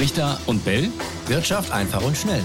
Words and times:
Richter 0.00 0.38
und 0.46 0.64
Bell. 0.64 0.88
Wirtschaft 1.26 1.70
einfach 1.72 2.02
und 2.02 2.16
schnell. 2.16 2.42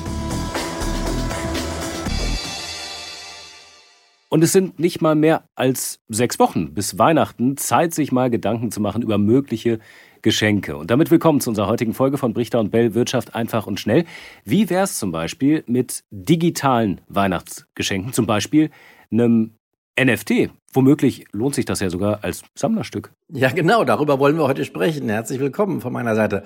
Und 4.28 4.44
es 4.44 4.52
sind 4.52 4.78
nicht 4.78 5.02
mal 5.02 5.16
mehr 5.16 5.46
als 5.56 6.02
sechs 6.10 6.38
Wochen 6.38 6.74
bis 6.74 7.00
Weihnachten. 7.00 7.56
Zeit, 7.56 7.94
sich 7.94 8.12
mal 8.12 8.30
Gedanken 8.30 8.72
zu 8.72 8.82
machen 8.82 9.02
über 9.02 9.18
mögliche 9.18 9.80
Geschenke. 10.22 10.76
Und 10.76 10.92
damit 10.92 11.12
willkommen 11.12 11.40
zu 11.40 11.50
unserer 11.50 11.68
heutigen 11.68 11.94
Folge 11.94 12.18
von 12.18 12.34
Brichter 12.34 12.60
und 12.60 12.72
Bell 12.72 12.94
Wirtschaft 12.94 13.36
einfach 13.36 13.68
und 13.68 13.80
schnell. 13.80 14.04
Wie 14.44 14.70
wäre 14.70 14.84
es 14.84 15.00
zum 15.00 15.14
Beispiel 15.14 15.64
mit 15.66 16.04
digitalen 16.12 17.00
Weihnachtsgeschenken? 17.08 18.12
Zum 18.12 18.26
Beispiel 18.26 18.70
einem 19.10 19.52
NFT. 19.98 20.50
Womöglich 20.74 21.24
lohnt 21.32 21.56
sich 21.56 21.64
das 21.64 21.80
ja 21.80 21.90
sogar 21.90 22.22
als 22.22 22.44
Sammlerstück. 22.54 23.14
Ja, 23.30 23.50
genau, 23.52 23.86
darüber 23.86 24.20
wollen 24.20 24.36
wir 24.36 24.44
heute 24.44 24.66
sprechen. 24.66 25.08
Herzlich 25.08 25.40
willkommen 25.40 25.80
von 25.80 25.94
meiner 25.94 26.16
Seite. 26.16 26.44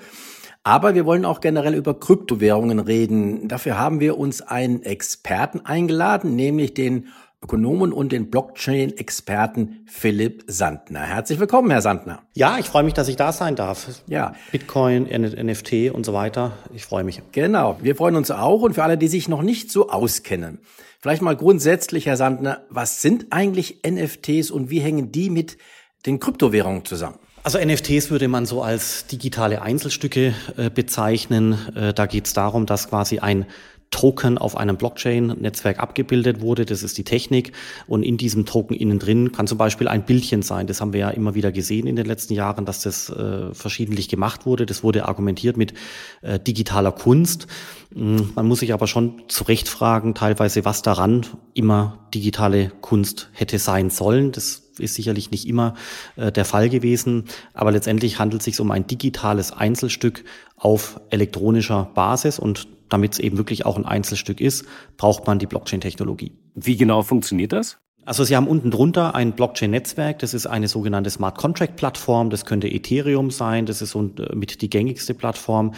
Aber 0.62 0.94
wir 0.94 1.06
wollen 1.06 1.24
auch 1.24 1.40
generell 1.40 1.74
über 1.74 1.98
Kryptowährungen 1.98 2.80
reden. 2.80 3.48
Dafür 3.48 3.78
haben 3.78 3.98
wir 3.98 4.18
uns 4.18 4.42
einen 4.42 4.82
Experten 4.82 5.64
eingeladen, 5.64 6.36
nämlich 6.36 6.74
den 6.74 7.08
Ökonomen 7.42 7.94
und 7.94 8.12
den 8.12 8.30
Blockchain-Experten 8.30 9.86
Philipp 9.86 10.44
Sandner. 10.46 11.00
Herzlich 11.00 11.40
willkommen, 11.40 11.70
Herr 11.70 11.80
Sandner. 11.80 12.20
Ja, 12.34 12.58
ich 12.58 12.66
freue 12.66 12.82
mich, 12.82 12.92
dass 12.92 13.08
ich 13.08 13.16
da 13.16 13.32
sein 13.32 13.56
darf. 13.56 14.02
Ja. 14.06 14.34
Bitcoin, 14.52 15.04
NFT 15.04 15.94
und 15.94 16.04
so 16.04 16.12
weiter. 16.12 16.52
Ich 16.74 16.84
freue 16.84 17.04
mich. 17.04 17.22
Genau, 17.32 17.78
wir 17.80 17.96
freuen 17.96 18.16
uns 18.16 18.30
auch. 18.30 18.60
Und 18.60 18.74
für 18.74 18.84
alle, 18.84 18.98
die 18.98 19.08
sich 19.08 19.30
noch 19.30 19.40
nicht 19.40 19.72
so 19.72 19.88
auskennen, 19.88 20.58
vielleicht 21.00 21.22
mal 21.22 21.36
grundsätzlich, 21.36 22.04
Herr 22.04 22.18
Sandner, 22.18 22.66
was 22.68 23.00
sind 23.00 23.28
eigentlich 23.30 23.80
NFTs 23.88 24.50
und 24.50 24.68
wie 24.68 24.80
hängen 24.80 25.10
die 25.10 25.30
mit 25.30 25.56
den 26.04 26.20
Kryptowährungen 26.20 26.84
zusammen? 26.84 27.18
Also 27.42 27.58
NFTs 27.58 28.10
würde 28.10 28.28
man 28.28 28.44
so 28.44 28.62
als 28.62 29.06
digitale 29.06 29.62
Einzelstücke 29.62 30.34
äh, 30.56 30.68
bezeichnen. 30.68 31.56
Äh, 31.74 31.94
da 31.94 32.04
geht 32.04 32.26
es 32.26 32.34
darum, 32.34 32.66
dass 32.66 32.90
quasi 32.90 33.18
ein 33.18 33.46
Token 33.90 34.38
auf 34.38 34.56
einem 34.56 34.76
Blockchain-Netzwerk 34.76 35.80
abgebildet 35.80 36.40
wurde. 36.40 36.64
Das 36.64 36.82
ist 36.82 36.96
die 36.98 37.02
Technik. 37.02 37.52
Und 37.86 38.02
in 38.02 38.18
diesem 38.18 38.46
Token 38.46 38.74
innen 38.74 38.98
drin 38.98 39.32
kann 39.32 39.46
zum 39.46 39.58
Beispiel 39.58 39.88
ein 39.88 40.04
Bildchen 40.04 40.42
sein. 40.42 40.66
Das 40.66 40.80
haben 40.80 40.92
wir 40.92 41.00
ja 41.00 41.10
immer 41.10 41.34
wieder 41.34 41.50
gesehen 41.50 41.86
in 41.86 41.96
den 41.96 42.06
letzten 42.06 42.34
Jahren, 42.34 42.66
dass 42.66 42.82
das 42.82 43.10
äh, 43.10 43.52
verschiedentlich 43.52 44.08
gemacht 44.08 44.46
wurde. 44.46 44.66
Das 44.66 44.84
wurde 44.84 45.08
argumentiert 45.08 45.56
mit 45.56 45.74
äh, 46.22 46.38
digitaler 46.38 46.92
Kunst. 46.92 47.46
Mm, 47.94 48.18
man 48.34 48.46
muss 48.46 48.60
sich 48.60 48.72
aber 48.72 48.86
schon 48.86 49.22
zurecht 49.28 49.68
fragen, 49.68 50.14
teilweise, 50.14 50.64
was 50.64 50.82
daran 50.82 51.26
immer 51.54 52.06
digitale 52.14 52.70
Kunst 52.82 53.30
hätte 53.32 53.58
sein 53.58 53.90
sollen. 53.90 54.30
Das 54.30 54.69
ist 54.80 54.94
sicherlich 54.94 55.30
nicht 55.30 55.46
immer 55.46 55.74
äh, 56.16 56.32
der 56.32 56.44
Fall 56.44 56.68
gewesen, 56.68 57.24
aber 57.54 57.72
letztendlich 57.72 58.18
handelt 58.18 58.40
es 58.40 58.44
sich 58.44 58.60
um 58.60 58.70
ein 58.70 58.86
digitales 58.86 59.52
Einzelstück 59.52 60.24
auf 60.56 61.00
elektronischer 61.10 61.90
Basis. 61.94 62.38
Und 62.38 62.68
damit 62.88 63.14
es 63.14 63.18
eben 63.18 63.38
wirklich 63.38 63.66
auch 63.66 63.76
ein 63.76 63.86
Einzelstück 63.86 64.40
ist, 64.40 64.64
braucht 64.96 65.26
man 65.26 65.38
die 65.38 65.46
Blockchain-Technologie. 65.46 66.32
Wie 66.54 66.76
genau 66.76 67.02
funktioniert 67.02 67.52
das? 67.52 67.78
Also 68.04 68.24
Sie 68.24 68.34
haben 68.34 68.48
unten 68.48 68.70
drunter 68.70 69.14
ein 69.14 69.32
Blockchain-Netzwerk, 69.32 70.18
das 70.20 70.34
ist 70.34 70.46
eine 70.46 70.68
sogenannte 70.68 71.10
Smart 71.10 71.36
Contract-Plattform, 71.36 72.30
das 72.30 72.46
könnte 72.46 72.66
Ethereum 72.68 73.30
sein, 73.30 73.66
das 73.66 73.82
ist 73.82 73.90
so 73.90 74.10
äh, 74.18 74.34
mit 74.34 74.62
die 74.62 74.70
gängigste 74.70 75.14
Plattform, 75.14 75.74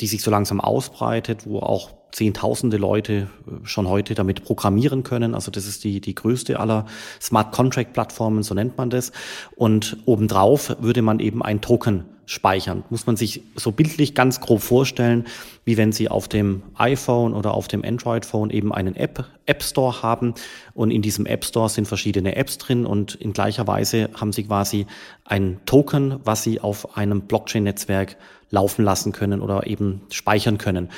die 0.00 0.06
sich 0.06 0.22
so 0.22 0.30
langsam 0.30 0.60
ausbreitet, 0.60 1.46
wo 1.46 1.60
auch 1.60 1.90
Zehntausende 2.16 2.78
Leute 2.78 3.28
äh, 3.46 3.66
schon 3.66 3.90
heute 3.90 4.14
damit 4.14 4.42
programmieren 4.42 5.02
können. 5.02 5.34
Also 5.34 5.50
das 5.50 5.66
ist 5.66 5.84
die, 5.84 6.00
die 6.00 6.14
größte 6.14 6.58
aller 6.58 6.86
Smart 7.20 7.52
Contract 7.52 7.92
Plattformen, 7.92 8.42
so 8.42 8.54
nennt 8.54 8.78
man 8.78 8.88
das. 8.88 9.12
Und 9.54 9.98
obendrauf 10.06 10.74
würde 10.80 11.02
man 11.02 11.20
eben 11.20 11.42
ein 11.42 11.60
Token 11.60 12.06
speichern. 12.24 12.84
Muss 12.88 13.06
man 13.06 13.18
sich 13.18 13.42
so 13.54 13.70
bildlich 13.70 14.14
ganz 14.14 14.40
grob 14.40 14.62
vorstellen, 14.62 15.26
wie 15.66 15.76
wenn 15.76 15.92
Sie 15.92 16.08
auf 16.08 16.26
dem 16.26 16.62
iPhone 16.76 17.34
oder 17.34 17.52
auf 17.52 17.68
dem 17.68 17.84
Android-Phone 17.84 18.48
eben 18.48 18.72
einen 18.72 18.96
App, 18.96 19.26
App 19.44 19.62
Store 19.62 20.02
haben 20.02 20.32
und 20.72 20.90
in 20.90 21.02
diesem 21.02 21.26
App 21.26 21.44
Store 21.44 21.68
sind 21.68 21.86
verschiedene 21.86 22.34
Apps 22.34 22.56
drin 22.56 22.86
und 22.86 23.14
in 23.16 23.34
gleicher 23.34 23.66
Weise 23.66 24.08
haben 24.18 24.32
Sie 24.32 24.44
quasi 24.44 24.86
ein 25.26 25.60
Token, 25.66 26.18
was 26.24 26.42
Sie 26.42 26.60
auf 26.62 26.96
einem 26.96 27.26
Blockchain-Netzwerk 27.26 28.16
laufen 28.50 28.86
lassen 28.86 29.12
können 29.12 29.42
oder 29.42 29.66
eben 29.66 30.00
speichern 30.10 30.56
können. 30.56 30.88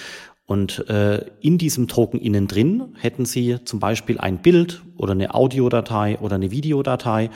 Und 0.49 0.89
äh, 0.89 1.27
in 1.43 1.59
diesem 1.59 1.89
Token 1.89 2.19
innen 2.19 2.49
drin 2.49 2.95
hätten 2.99 3.27
Sie 3.27 3.59
zum 3.67 3.81
Beispiel 3.81 4.17
ein 4.17 4.39
Bild 4.39 4.81
oder 4.97 5.13
eine 5.13 5.35
Audiodatei 5.35 6.19
oder 6.21 6.37
eine 6.37 6.51
Videodatei. 6.51 7.29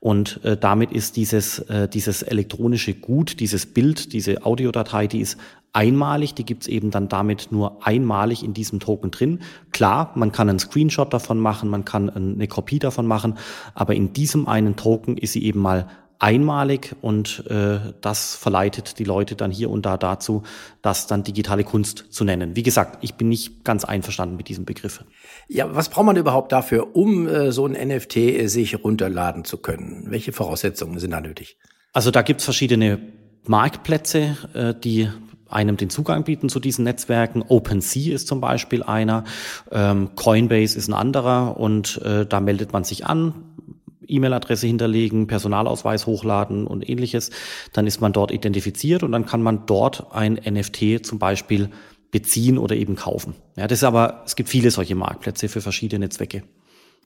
Und 0.00 0.44
äh, 0.44 0.58
damit 0.58 0.92
ist 0.92 1.16
dieses, 1.16 1.60
äh, 1.60 1.88
dieses 1.88 2.20
elektronische 2.20 2.92
Gut, 2.92 3.40
dieses 3.40 3.64
Bild, 3.64 4.12
diese 4.12 4.44
Audiodatei, 4.44 5.06
die 5.06 5.20
ist 5.20 5.38
einmalig, 5.72 6.34
die 6.34 6.44
gibt's 6.44 6.66
eben 6.66 6.90
dann 6.90 7.08
damit 7.08 7.48
nur 7.52 7.86
einmalig 7.86 8.44
in 8.44 8.52
diesem 8.52 8.80
Token 8.80 9.12
drin. 9.12 9.38
Klar, 9.72 10.12
man 10.14 10.30
kann 10.30 10.50
einen 10.50 10.58
Screenshot 10.58 11.10
davon 11.14 11.38
machen, 11.40 11.70
man 11.70 11.86
kann 11.86 12.10
eine 12.10 12.48
Kopie 12.48 12.80
davon 12.80 13.06
machen, 13.06 13.38
aber 13.72 13.94
in 13.94 14.12
diesem 14.12 14.46
einen 14.46 14.76
Token 14.76 15.16
ist 15.16 15.32
sie 15.32 15.42
eben 15.42 15.60
mal 15.60 15.88
einmalig 16.18 16.96
und 17.00 17.44
äh, 17.48 17.78
das 18.00 18.34
verleitet 18.34 18.98
die 18.98 19.04
Leute 19.04 19.36
dann 19.36 19.50
hier 19.50 19.70
und 19.70 19.86
da 19.86 19.96
dazu, 19.96 20.42
das 20.82 21.06
dann 21.06 21.22
digitale 21.22 21.62
Kunst 21.62 22.06
zu 22.10 22.24
nennen. 22.24 22.56
Wie 22.56 22.62
gesagt, 22.62 22.98
ich 23.02 23.14
bin 23.14 23.28
nicht 23.28 23.64
ganz 23.64 23.84
einverstanden 23.84 24.36
mit 24.36 24.48
diesem 24.48 24.64
Begriff. 24.64 25.04
Ja, 25.46 25.74
was 25.74 25.88
braucht 25.88 26.06
man 26.06 26.16
überhaupt 26.16 26.50
dafür, 26.50 26.96
um 26.96 27.28
äh, 27.28 27.52
so 27.52 27.66
ein 27.66 27.72
NFT 27.72 28.16
äh, 28.16 28.46
sich 28.48 28.82
runterladen 28.82 29.44
zu 29.44 29.58
können? 29.58 30.06
Welche 30.08 30.32
Voraussetzungen 30.32 30.98
sind 30.98 31.12
da 31.12 31.20
nötig? 31.20 31.56
Also 31.92 32.10
da 32.10 32.22
gibt's 32.22 32.44
verschiedene 32.44 32.98
Marktplätze, 33.44 34.36
äh, 34.54 34.74
die 34.74 35.08
einem 35.48 35.76
den 35.76 35.88
Zugang 35.88 36.24
bieten 36.24 36.48
zu 36.48 36.60
diesen 36.60 36.84
Netzwerken. 36.84 37.42
OpenSea 37.46 38.14
ist 38.14 38.28
zum 38.28 38.40
Beispiel 38.40 38.82
einer, 38.82 39.24
ähm, 39.70 40.10
Coinbase 40.14 40.76
ist 40.76 40.88
ein 40.88 40.94
anderer 40.94 41.56
und 41.58 42.02
äh, 42.02 42.26
da 42.26 42.40
meldet 42.40 42.72
man 42.72 42.84
sich 42.84 43.06
an, 43.06 43.47
E-Mail-Adresse 44.08 44.66
hinterlegen, 44.66 45.26
Personalausweis 45.26 46.06
hochladen 46.06 46.66
und 46.66 46.88
ähnliches. 46.88 47.30
Dann 47.72 47.86
ist 47.86 48.00
man 48.00 48.12
dort 48.12 48.30
identifiziert 48.30 49.02
und 49.02 49.12
dann 49.12 49.26
kann 49.26 49.42
man 49.42 49.66
dort 49.66 50.12
ein 50.12 50.34
NFT 50.34 51.04
zum 51.04 51.18
Beispiel 51.18 51.70
beziehen 52.10 52.58
oder 52.58 52.74
eben 52.74 52.96
kaufen. 52.96 53.34
Ja, 53.56 53.66
das 53.66 53.80
ist 53.80 53.84
aber, 53.84 54.22
es 54.24 54.36
gibt 54.36 54.48
viele 54.48 54.70
solche 54.70 54.94
Marktplätze 54.94 55.48
für 55.48 55.60
verschiedene 55.60 56.08
Zwecke. 56.08 56.42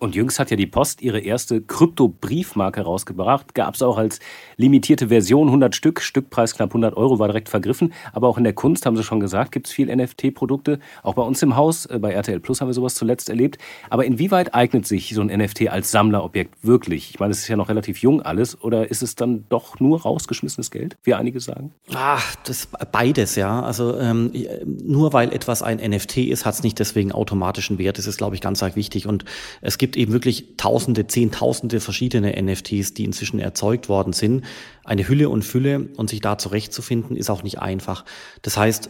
Und 0.03 0.17
jüngst 0.17 0.41
hat 0.41 0.51
ja 0.51 0.57
die 0.57 0.67
Post 0.67 1.01
ihre 1.01 1.21
erste 1.21 1.61
Krypto-Briefmarke 1.61 2.81
rausgebracht. 2.81 3.55
Gab 3.55 3.77
es 3.77 3.83
auch 3.83 3.99
als 3.99 4.19
limitierte 4.57 5.07
Version 5.07 5.47
100 5.47 5.77
Stück. 5.77 6.01
Stückpreis 6.01 6.57
knapp 6.57 6.71
100 6.71 6.97
Euro 6.97 7.21
war 7.21 7.29
direkt 7.29 7.49
vergriffen. 7.49 7.93
Aber 8.13 8.27
auch 8.27 8.37
in 8.37 8.43
der 8.43 8.53
Kunst, 8.53 8.85
haben 8.85 8.97
Sie 8.97 9.05
schon 9.05 9.21
gesagt, 9.21 9.53
gibt 9.53 9.69
es 9.69 9.73
viel 9.73 9.95
NFT-Produkte. 9.95 10.81
Auch 11.05 11.15
bei 11.15 11.23
uns 11.23 11.41
im 11.45 11.55
Haus, 11.55 11.87
äh, 11.87 12.01
bei 12.01 12.11
RTL 12.11 12.41
Plus 12.41 12.61
haben 12.61 12.67
wir 12.67 12.75
sowas 12.75 12.97
zuletzt 12.97 13.29
erlebt. 13.29 13.59
Aber 13.91 14.05
inwieweit 14.05 14.57
eignet 14.57 14.89
sich 14.89 15.15
so 15.15 15.21
ein 15.21 15.29
NFT 15.29 15.69
als 15.69 15.93
Sammlerobjekt 15.93 16.65
wirklich? 16.65 17.11
Ich 17.11 17.21
meine, 17.21 17.31
es 17.31 17.39
ist 17.39 17.47
ja 17.47 17.55
noch 17.55 17.69
relativ 17.69 17.99
jung 17.99 18.23
alles. 18.23 18.61
Oder 18.61 18.91
ist 18.91 19.05
es 19.05 19.15
dann 19.15 19.45
doch 19.51 19.79
nur 19.79 20.03
rausgeschmissenes 20.03 20.73
Geld, 20.73 20.97
wie 21.05 21.15
einige 21.15 21.39
sagen? 21.39 21.75
Ach, 21.95 22.35
das 22.45 22.67
beides, 22.91 23.37
ja. 23.37 23.63
Also 23.63 23.97
ähm, 23.97 24.33
nur 24.67 25.13
weil 25.13 25.33
etwas 25.33 25.63
ein 25.63 25.77
NFT 25.77 26.17
ist, 26.17 26.45
hat 26.45 26.55
es 26.55 26.65
nicht 26.65 26.81
deswegen 26.81 27.13
automatischen 27.13 27.79
Wert. 27.79 27.99
Das 27.99 28.09
ist, 28.09 28.17
glaube 28.17 28.35
ich, 28.35 28.41
ganz 28.41 28.65
arg 28.65 28.75
wichtig. 28.75 29.07
Und 29.07 29.25
es 29.61 29.79
gibt 29.79 29.92
gibt 29.93 29.97
eben 30.01 30.13
wirklich 30.15 30.57
Tausende, 30.57 31.07
Zehntausende 31.07 31.79
verschiedene 31.79 32.41
NFTs, 32.41 32.95
die 32.95 33.05
inzwischen 33.05 33.39
erzeugt 33.39 33.91
worden 33.91 34.15
sind. 34.15 34.45
Eine 34.85 35.07
Hülle 35.07 35.29
und 35.29 35.45
Fülle 35.45 35.89
und 35.97 36.09
sich 36.09 36.21
da 36.21 36.39
zurechtzufinden, 36.39 37.15
ist 37.15 37.29
auch 37.29 37.43
nicht 37.43 37.59
einfach. 37.59 38.07
Das 38.41 38.57
heißt, 38.57 38.89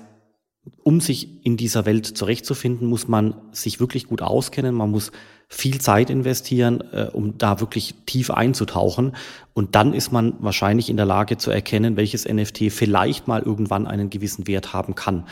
um 0.85 1.01
sich 1.01 1.45
in 1.45 1.57
dieser 1.57 1.87
Welt 1.87 2.07
zurechtzufinden, 2.07 2.87
muss 2.87 3.09
man 3.09 3.35
sich 3.51 3.81
wirklich 3.81 4.07
gut 4.07 4.23
auskennen. 4.23 4.77
Man 4.77 4.93
muss 4.93 5.11
viel 5.49 5.81
Zeit 5.81 6.09
investieren, 6.09 6.85
äh, 6.93 7.09
um 7.13 7.37
da 7.37 7.59
wirklich 7.59 7.95
tief 8.07 8.31
einzutauchen. 8.31 9.17
Und 9.55 9.75
dann 9.75 9.95
ist 9.95 10.13
man 10.13 10.35
wahrscheinlich 10.39 10.89
in 10.89 10.97
der 10.97 11.07
Lage 11.07 11.37
zu 11.37 11.51
erkennen, 11.51 11.97
welches 11.97 12.29
NFT 12.29 12.71
vielleicht 12.71 13.27
mal 13.27 13.43
irgendwann 13.43 13.89
einen 13.89 14.09
gewissen 14.09 14.47
Wert 14.47 14.73
haben 14.73 14.95
kann. 14.95 15.27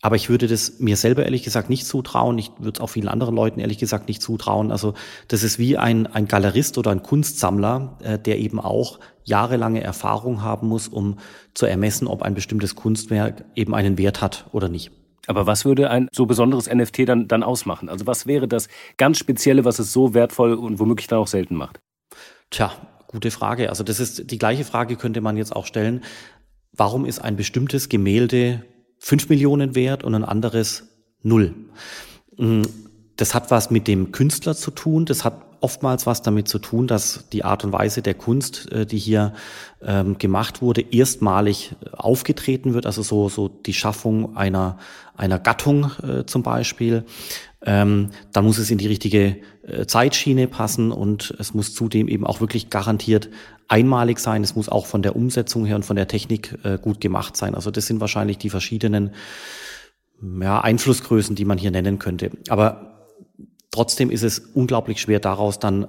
Aber 0.00 0.14
ich 0.14 0.28
würde 0.28 0.46
das 0.46 0.78
mir 0.78 0.96
selber 0.96 1.24
ehrlich 1.24 1.42
gesagt 1.42 1.68
nicht 1.68 1.84
zutrauen. 1.84 2.38
Ich 2.38 2.52
würde 2.58 2.78
es 2.78 2.80
auch 2.80 2.88
vielen 2.88 3.08
anderen 3.08 3.34
Leuten 3.34 3.58
ehrlich 3.58 3.78
gesagt 3.78 4.06
nicht 4.06 4.22
zutrauen. 4.22 4.70
Also 4.70 4.94
das 5.26 5.42
ist 5.42 5.58
wie 5.58 5.76
ein, 5.76 6.06
ein 6.06 6.28
Galerist 6.28 6.78
oder 6.78 6.92
ein 6.92 7.02
Kunstsammler, 7.02 7.98
äh, 8.02 8.18
der 8.18 8.38
eben 8.38 8.60
auch 8.60 9.00
jahrelange 9.24 9.82
Erfahrung 9.82 10.42
haben 10.42 10.68
muss, 10.68 10.86
um 10.86 11.18
zu 11.54 11.66
ermessen, 11.66 12.06
ob 12.06 12.22
ein 12.22 12.34
bestimmtes 12.34 12.76
Kunstwerk 12.76 13.44
eben 13.56 13.74
einen 13.74 13.98
Wert 13.98 14.22
hat 14.22 14.46
oder 14.52 14.68
nicht. 14.68 14.92
Aber 15.26 15.46
was 15.46 15.64
würde 15.64 15.90
ein 15.90 16.08
so 16.12 16.26
besonderes 16.26 16.72
NFT 16.72 17.06
dann, 17.06 17.28
dann 17.28 17.42
ausmachen? 17.42 17.88
Also 17.88 18.06
was 18.06 18.26
wäre 18.26 18.48
das 18.48 18.68
ganz 18.96 19.18
Spezielle, 19.18 19.64
was 19.64 19.78
es 19.78 19.92
so 19.92 20.14
wertvoll 20.14 20.54
und 20.54 20.78
womöglich 20.78 21.08
dann 21.08 21.18
auch 21.18 21.26
selten 21.26 21.56
macht? 21.56 21.80
Tja, 22.50 22.72
gute 23.08 23.30
Frage. 23.30 23.68
Also 23.68 23.84
das 23.84 24.00
ist 24.00 24.30
die 24.30 24.38
gleiche 24.38 24.64
Frage 24.64 24.96
könnte 24.96 25.20
man 25.20 25.36
jetzt 25.36 25.54
auch 25.54 25.66
stellen. 25.66 26.02
Warum 26.72 27.04
ist 27.04 27.18
ein 27.18 27.36
bestimmtes 27.36 27.88
Gemälde 27.88 28.64
fünf 28.98 29.28
Millionen 29.28 29.74
wert 29.74 30.04
und 30.04 30.14
ein 30.14 30.24
anderes 30.24 30.88
null. 31.22 31.54
Mm, 32.36 32.62
das 33.16 33.34
hat 33.34 33.50
was 33.50 33.70
mit 33.70 33.88
dem 33.88 34.12
Künstler 34.12 34.54
zu 34.54 34.70
tun, 34.70 35.04
das 35.04 35.24
hat 35.24 35.42
oftmals 35.60 36.06
was 36.06 36.22
damit 36.22 36.48
zu 36.48 36.58
tun, 36.58 36.86
dass 36.86 37.28
die 37.32 37.44
Art 37.44 37.64
und 37.64 37.72
Weise 37.72 38.02
der 38.02 38.14
Kunst, 38.14 38.70
äh, 38.72 38.86
die 38.86 38.98
hier 38.98 39.32
ähm, 39.82 40.18
gemacht 40.18 40.62
wurde, 40.62 40.80
erstmalig 40.80 41.74
aufgetreten 41.92 42.74
wird. 42.74 42.86
Also 42.86 43.02
so, 43.02 43.28
so 43.28 43.48
die 43.48 43.74
Schaffung 43.74 44.36
einer, 44.36 44.78
einer 45.16 45.38
Gattung 45.38 45.90
äh, 46.02 46.24
zum 46.26 46.42
Beispiel. 46.42 47.04
Ähm, 47.64 48.10
dann 48.32 48.44
muss 48.44 48.58
es 48.58 48.70
in 48.70 48.78
die 48.78 48.86
richtige 48.86 49.36
äh, 49.62 49.86
Zeitschiene 49.86 50.46
passen 50.46 50.92
und 50.92 51.34
es 51.38 51.54
muss 51.54 51.74
zudem 51.74 52.06
eben 52.08 52.24
auch 52.24 52.40
wirklich 52.40 52.70
garantiert 52.70 53.28
einmalig 53.66 54.20
sein. 54.20 54.44
Es 54.44 54.54
muss 54.54 54.68
auch 54.68 54.86
von 54.86 55.02
der 55.02 55.16
Umsetzung 55.16 55.66
her 55.66 55.76
und 55.76 55.84
von 55.84 55.96
der 55.96 56.08
Technik 56.08 56.56
äh, 56.62 56.78
gut 56.78 57.00
gemacht 57.00 57.36
sein. 57.36 57.54
Also 57.54 57.70
das 57.70 57.86
sind 57.86 58.00
wahrscheinlich 58.00 58.38
die 58.38 58.50
verschiedenen 58.50 59.10
ja, 60.40 60.60
Einflussgrößen, 60.60 61.36
die 61.36 61.44
man 61.44 61.58
hier 61.58 61.70
nennen 61.70 61.98
könnte. 61.98 62.30
Aber 62.48 63.06
trotzdem 63.70 64.10
ist 64.10 64.22
es 64.22 64.38
unglaublich 64.38 65.00
schwer, 65.00 65.20
daraus 65.20 65.58
dann 65.58 65.88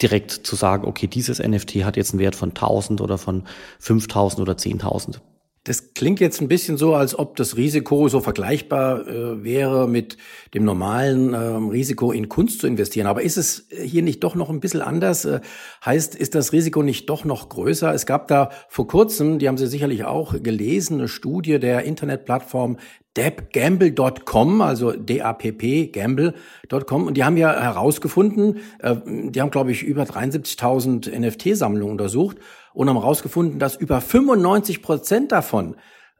direkt 0.00 0.30
zu 0.30 0.54
sagen, 0.54 0.86
okay, 0.86 1.08
dieses 1.08 1.40
NFT 1.40 1.84
hat 1.84 1.96
jetzt 1.96 2.12
einen 2.12 2.20
Wert 2.20 2.36
von 2.36 2.50
1000 2.50 3.00
oder 3.00 3.18
von 3.18 3.44
5000 3.80 4.40
oder 4.40 4.52
10.000. 4.52 5.20
Das 5.68 5.92
klingt 5.92 6.18
jetzt 6.18 6.40
ein 6.40 6.48
bisschen 6.48 6.78
so, 6.78 6.94
als 6.94 7.18
ob 7.18 7.36
das 7.36 7.58
Risiko 7.58 8.08
so 8.08 8.20
vergleichbar 8.20 9.06
äh, 9.06 9.44
wäre 9.44 9.86
mit 9.86 10.16
dem 10.54 10.64
normalen 10.64 11.34
äh, 11.34 11.36
Risiko 11.36 12.10
in 12.10 12.30
Kunst 12.30 12.60
zu 12.60 12.66
investieren. 12.66 13.06
Aber 13.06 13.20
ist 13.20 13.36
es 13.36 13.68
hier 13.70 14.00
nicht 14.02 14.24
doch 14.24 14.34
noch 14.34 14.48
ein 14.48 14.60
bisschen 14.60 14.80
anders? 14.80 15.26
Äh, 15.26 15.40
heißt, 15.84 16.14
ist 16.14 16.34
das 16.34 16.52
Risiko 16.54 16.82
nicht 16.82 17.10
doch 17.10 17.26
noch 17.26 17.50
größer? 17.50 17.92
Es 17.92 18.06
gab 18.06 18.28
da 18.28 18.48
vor 18.70 18.88
kurzem, 18.88 19.38
die 19.38 19.46
haben 19.46 19.58
Sie 19.58 19.66
sicherlich 19.66 20.04
auch 20.04 20.42
gelesen, 20.42 21.00
eine 21.00 21.08
Studie 21.08 21.58
der 21.58 21.84
Internetplattform 21.84 22.78
debgamble.com, 23.18 24.62
also 24.62 24.92
D-A-P-P, 24.92 25.88
gamble.com. 25.88 27.06
Und 27.06 27.16
die 27.18 27.24
haben 27.24 27.36
ja 27.36 27.52
herausgefunden, 27.52 28.60
äh, 28.78 28.96
die 29.04 29.38
haben, 29.42 29.50
glaube 29.50 29.70
ich, 29.70 29.82
über 29.82 30.04
73.000 30.04 31.10
NFT-Sammlungen 31.10 31.92
untersucht 31.92 32.38
und 32.72 32.88
haben 32.88 32.98
herausgefunden, 33.00 33.58
dass 33.58 33.76
über 33.76 34.00
95 34.00 34.82
Prozent 34.82 35.32
davon 35.32 35.76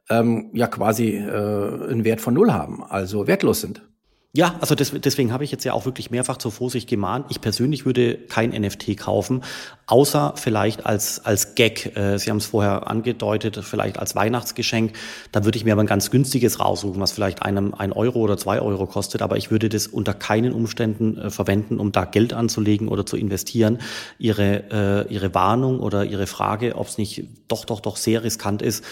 ähm, 0.09 0.51
ja 0.53 0.67
quasi 0.67 1.15
äh, 1.15 1.89
einen 1.89 2.03
Wert 2.03 2.21
von 2.21 2.33
Null 2.33 2.51
haben, 2.51 2.83
also 2.83 3.27
wertlos 3.27 3.61
sind. 3.61 3.88
Ja, 4.31 4.57
also 4.61 4.75
deswegen 4.75 5.33
habe 5.33 5.43
ich 5.43 5.49
jetzt 5.49 5.63
ja 5.63 5.73
auch 5.73 5.85
wirklich 5.85 6.11
mehrfach 6.11 6.37
zur 6.37 6.51
Vorsicht 6.51 6.87
gemahnt. 6.87 7.25
Ich 7.29 7.41
persönlich 7.41 7.87
würde 7.87 8.15
kein 8.15 8.51
NFT 8.51 8.95
kaufen, 8.95 9.41
außer 9.87 10.35
vielleicht 10.35 10.85
als, 10.85 11.25
als 11.25 11.55
Gag. 11.55 11.97
Äh, 11.97 12.19
Sie 12.19 12.29
haben 12.29 12.37
es 12.37 12.45
vorher 12.45 12.87
angedeutet, 12.87 13.59
vielleicht 13.63 13.97
als 13.97 14.15
Weihnachtsgeschenk. 14.15 14.93
Da 15.31 15.45
würde 15.45 15.57
ich 15.57 15.65
mir 15.65 15.73
aber 15.73 15.81
ein 15.81 15.87
ganz 15.87 16.11
günstiges 16.11 16.59
raussuchen, 16.59 17.01
was 17.01 17.11
vielleicht 17.11 17.41
einem 17.41 17.73
ein 17.73 17.91
Euro 17.91 18.19
oder 18.19 18.37
zwei 18.37 18.61
Euro 18.61 18.85
kostet. 18.85 19.23
Aber 19.23 19.35
ich 19.35 19.49
würde 19.49 19.67
das 19.67 19.87
unter 19.87 20.13
keinen 20.13 20.53
Umständen 20.53 21.17
äh, 21.17 21.31
verwenden, 21.31 21.79
um 21.79 21.91
da 21.91 22.05
Geld 22.05 22.31
anzulegen 22.33 22.87
oder 22.87 23.07
zu 23.07 23.17
investieren. 23.17 23.79
Ihre, 24.19 25.07
äh, 25.09 25.11
Ihre 25.11 25.33
Warnung 25.33 25.79
oder 25.79 26.05
Ihre 26.05 26.27
Frage, 26.27 26.75
ob 26.75 26.85
es 26.85 26.99
nicht 26.99 27.25
doch, 27.47 27.65
doch, 27.65 27.79
doch 27.79 27.97
sehr 27.97 28.23
riskant 28.23 28.61
ist, 28.61 28.85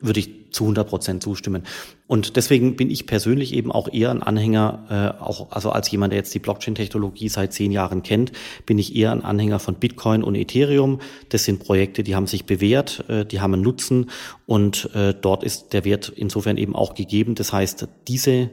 würde 0.00 0.20
ich 0.20 0.52
zu 0.52 0.64
100 0.64 0.88
Prozent 0.88 1.22
zustimmen. 1.22 1.64
Und 2.06 2.36
deswegen 2.36 2.76
bin 2.76 2.90
ich 2.90 3.06
persönlich 3.06 3.54
eben 3.54 3.72
auch 3.72 3.92
eher 3.92 4.10
ein 4.10 4.22
Anhänger, 4.22 5.16
äh, 5.18 5.22
auch 5.22 5.50
also 5.50 5.70
als 5.70 5.90
jemand, 5.90 6.12
der 6.12 6.18
jetzt 6.18 6.34
die 6.34 6.38
Blockchain-Technologie 6.38 7.28
seit 7.28 7.52
zehn 7.52 7.72
Jahren 7.72 8.02
kennt, 8.02 8.32
bin 8.66 8.78
ich 8.78 8.94
eher 8.94 9.12
ein 9.12 9.24
Anhänger 9.24 9.58
von 9.58 9.74
Bitcoin 9.74 10.22
und 10.22 10.34
Ethereum. 10.34 11.00
Das 11.30 11.44
sind 11.44 11.60
Projekte, 11.60 12.02
die 12.02 12.14
haben 12.14 12.26
sich 12.26 12.44
bewährt, 12.44 13.04
äh, 13.08 13.24
die 13.24 13.40
haben 13.40 13.54
einen 13.54 13.62
Nutzen 13.62 14.10
und 14.46 14.90
äh, 14.94 15.14
dort 15.14 15.42
ist 15.42 15.72
der 15.72 15.84
Wert 15.84 16.12
insofern 16.14 16.56
eben 16.56 16.74
auch 16.76 16.94
gegeben. 16.94 17.34
Das 17.34 17.52
heißt, 17.52 17.88
diese 18.06 18.50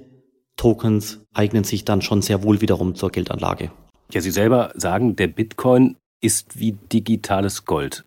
Tokens 0.58 1.22
eignen 1.34 1.64
sich 1.64 1.86
dann 1.86 2.02
schon 2.02 2.22
sehr 2.22 2.44
wohl 2.44 2.62
wiederum 2.62 2.96
zur 2.96 3.10
Geldanlage. 3.10 3.72
Ja, 4.12 4.22
Sie 4.22 4.32
selber 4.32 4.72
sagen, 4.76 5.16
der 5.16 5.28
Bitcoin 5.28 5.98
ist 6.22 6.60
wie 6.60 6.74
digitales 6.74 7.66
Gold. 7.66 8.06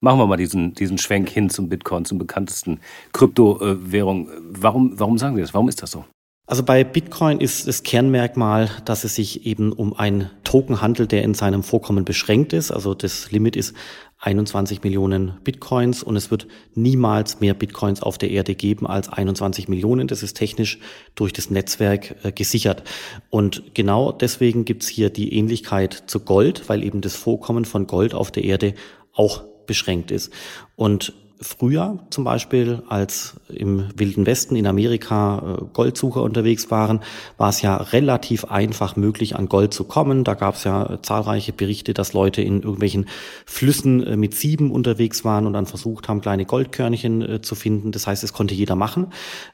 Machen 0.00 0.18
wir 0.18 0.26
mal 0.26 0.36
diesen, 0.36 0.74
diesen 0.74 0.98
Schwenk 0.98 1.30
hin 1.30 1.48
zum 1.48 1.68
Bitcoin, 1.68 2.04
zum 2.04 2.18
bekanntesten 2.18 2.80
Kryptowährung. 3.12 4.28
Warum, 4.50 4.98
warum 4.98 5.16
sagen 5.16 5.36
Sie 5.36 5.42
das? 5.42 5.54
Warum 5.54 5.68
ist 5.68 5.82
das 5.82 5.90
so? 5.90 6.04
Also 6.48 6.62
bei 6.62 6.84
Bitcoin 6.84 7.40
ist 7.40 7.66
das 7.66 7.82
Kernmerkmal, 7.82 8.70
dass 8.84 9.02
es 9.02 9.16
sich 9.16 9.46
eben 9.46 9.72
um 9.72 9.94
einen 9.94 10.30
Token 10.44 10.80
handelt, 10.80 11.10
der 11.10 11.24
in 11.24 11.34
seinem 11.34 11.64
Vorkommen 11.64 12.04
beschränkt 12.04 12.52
ist. 12.52 12.70
Also 12.70 12.94
das 12.94 13.32
Limit 13.32 13.56
ist 13.56 13.74
21 14.18 14.84
Millionen 14.84 15.38
Bitcoins 15.42 16.04
und 16.04 16.14
es 16.14 16.30
wird 16.30 16.46
niemals 16.74 17.40
mehr 17.40 17.52
Bitcoins 17.52 18.00
auf 18.00 18.16
der 18.16 18.30
Erde 18.30 18.54
geben 18.54 18.86
als 18.86 19.08
21 19.08 19.66
Millionen. 19.66 20.06
Das 20.06 20.22
ist 20.22 20.34
technisch 20.34 20.78
durch 21.16 21.32
das 21.32 21.50
Netzwerk 21.50 22.14
äh, 22.22 22.30
gesichert. 22.30 22.84
Und 23.28 23.74
genau 23.74 24.12
deswegen 24.12 24.64
gibt's 24.64 24.86
hier 24.86 25.10
die 25.10 25.34
Ähnlichkeit 25.34 26.04
zu 26.06 26.20
Gold, 26.20 26.68
weil 26.68 26.84
eben 26.84 27.00
das 27.00 27.16
Vorkommen 27.16 27.64
von 27.64 27.88
Gold 27.88 28.14
auf 28.14 28.30
der 28.30 28.44
Erde 28.44 28.74
auch 29.12 29.42
beschränkt 29.66 30.10
ist. 30.10 30.32
Und 30.76 31.12
früher 31.40 31.98
zum 32.10 32.24
Beispiel, 32.24 32.82
als 32.88 33.34
im 33.48 33.88
Wilden 33.94 34.26
Westen 34.26 34.56
in 34.56 34.66
Amerika 34.66 35.58
äh, 35.58 35.64
Goldsucher 35.72 36.22
unterwegs 36.22 36.70
waren, 36.70 37.00
war 37.36 37.50
es 37.50 37.62
ja 37.62 37.76
relativ 37.76 38.46
einfach 38.46 38.96
möglich, 38.96 39.36
an 39.36 39.48
Gold 39.48 39.74
zu 39.74 39.84
kommen. 39.84 40.24
Da 40.24 40.34
gab 40.34 40.54
es 40.54 40.64
ja 40.64 40.98
zahlreiche 41.02 41.52
Berichte, 41.52 41.94
dass 41.94 42.12
Leute 42.12 42.42
in 42.42 42.62
irgendwelchen 42.62 43.06
Flüssen 43.44 44.02
äh, 44.02 44.16
mit 44.16 44.34
Sieben 44.34 44.70
unterwegs 44.70 45.24
waren 45.24 45.46
und 45.46 45.52
dann 45.52 45.66
versucht 45.66 46.08
haben, 46.08 46.20
kleine 46.20 46.46
Goldkörnchen 46.46 47.22
äh, 47.22 47.42
zu 47.42 47.54
finden. 47.54 47.92
Das 47.92 48.06
heißt, 48.06 48.24
es 48.24 48.32
konnte 48.32 48.54
jeder 48.54 48.76
machen. 48.76 49.08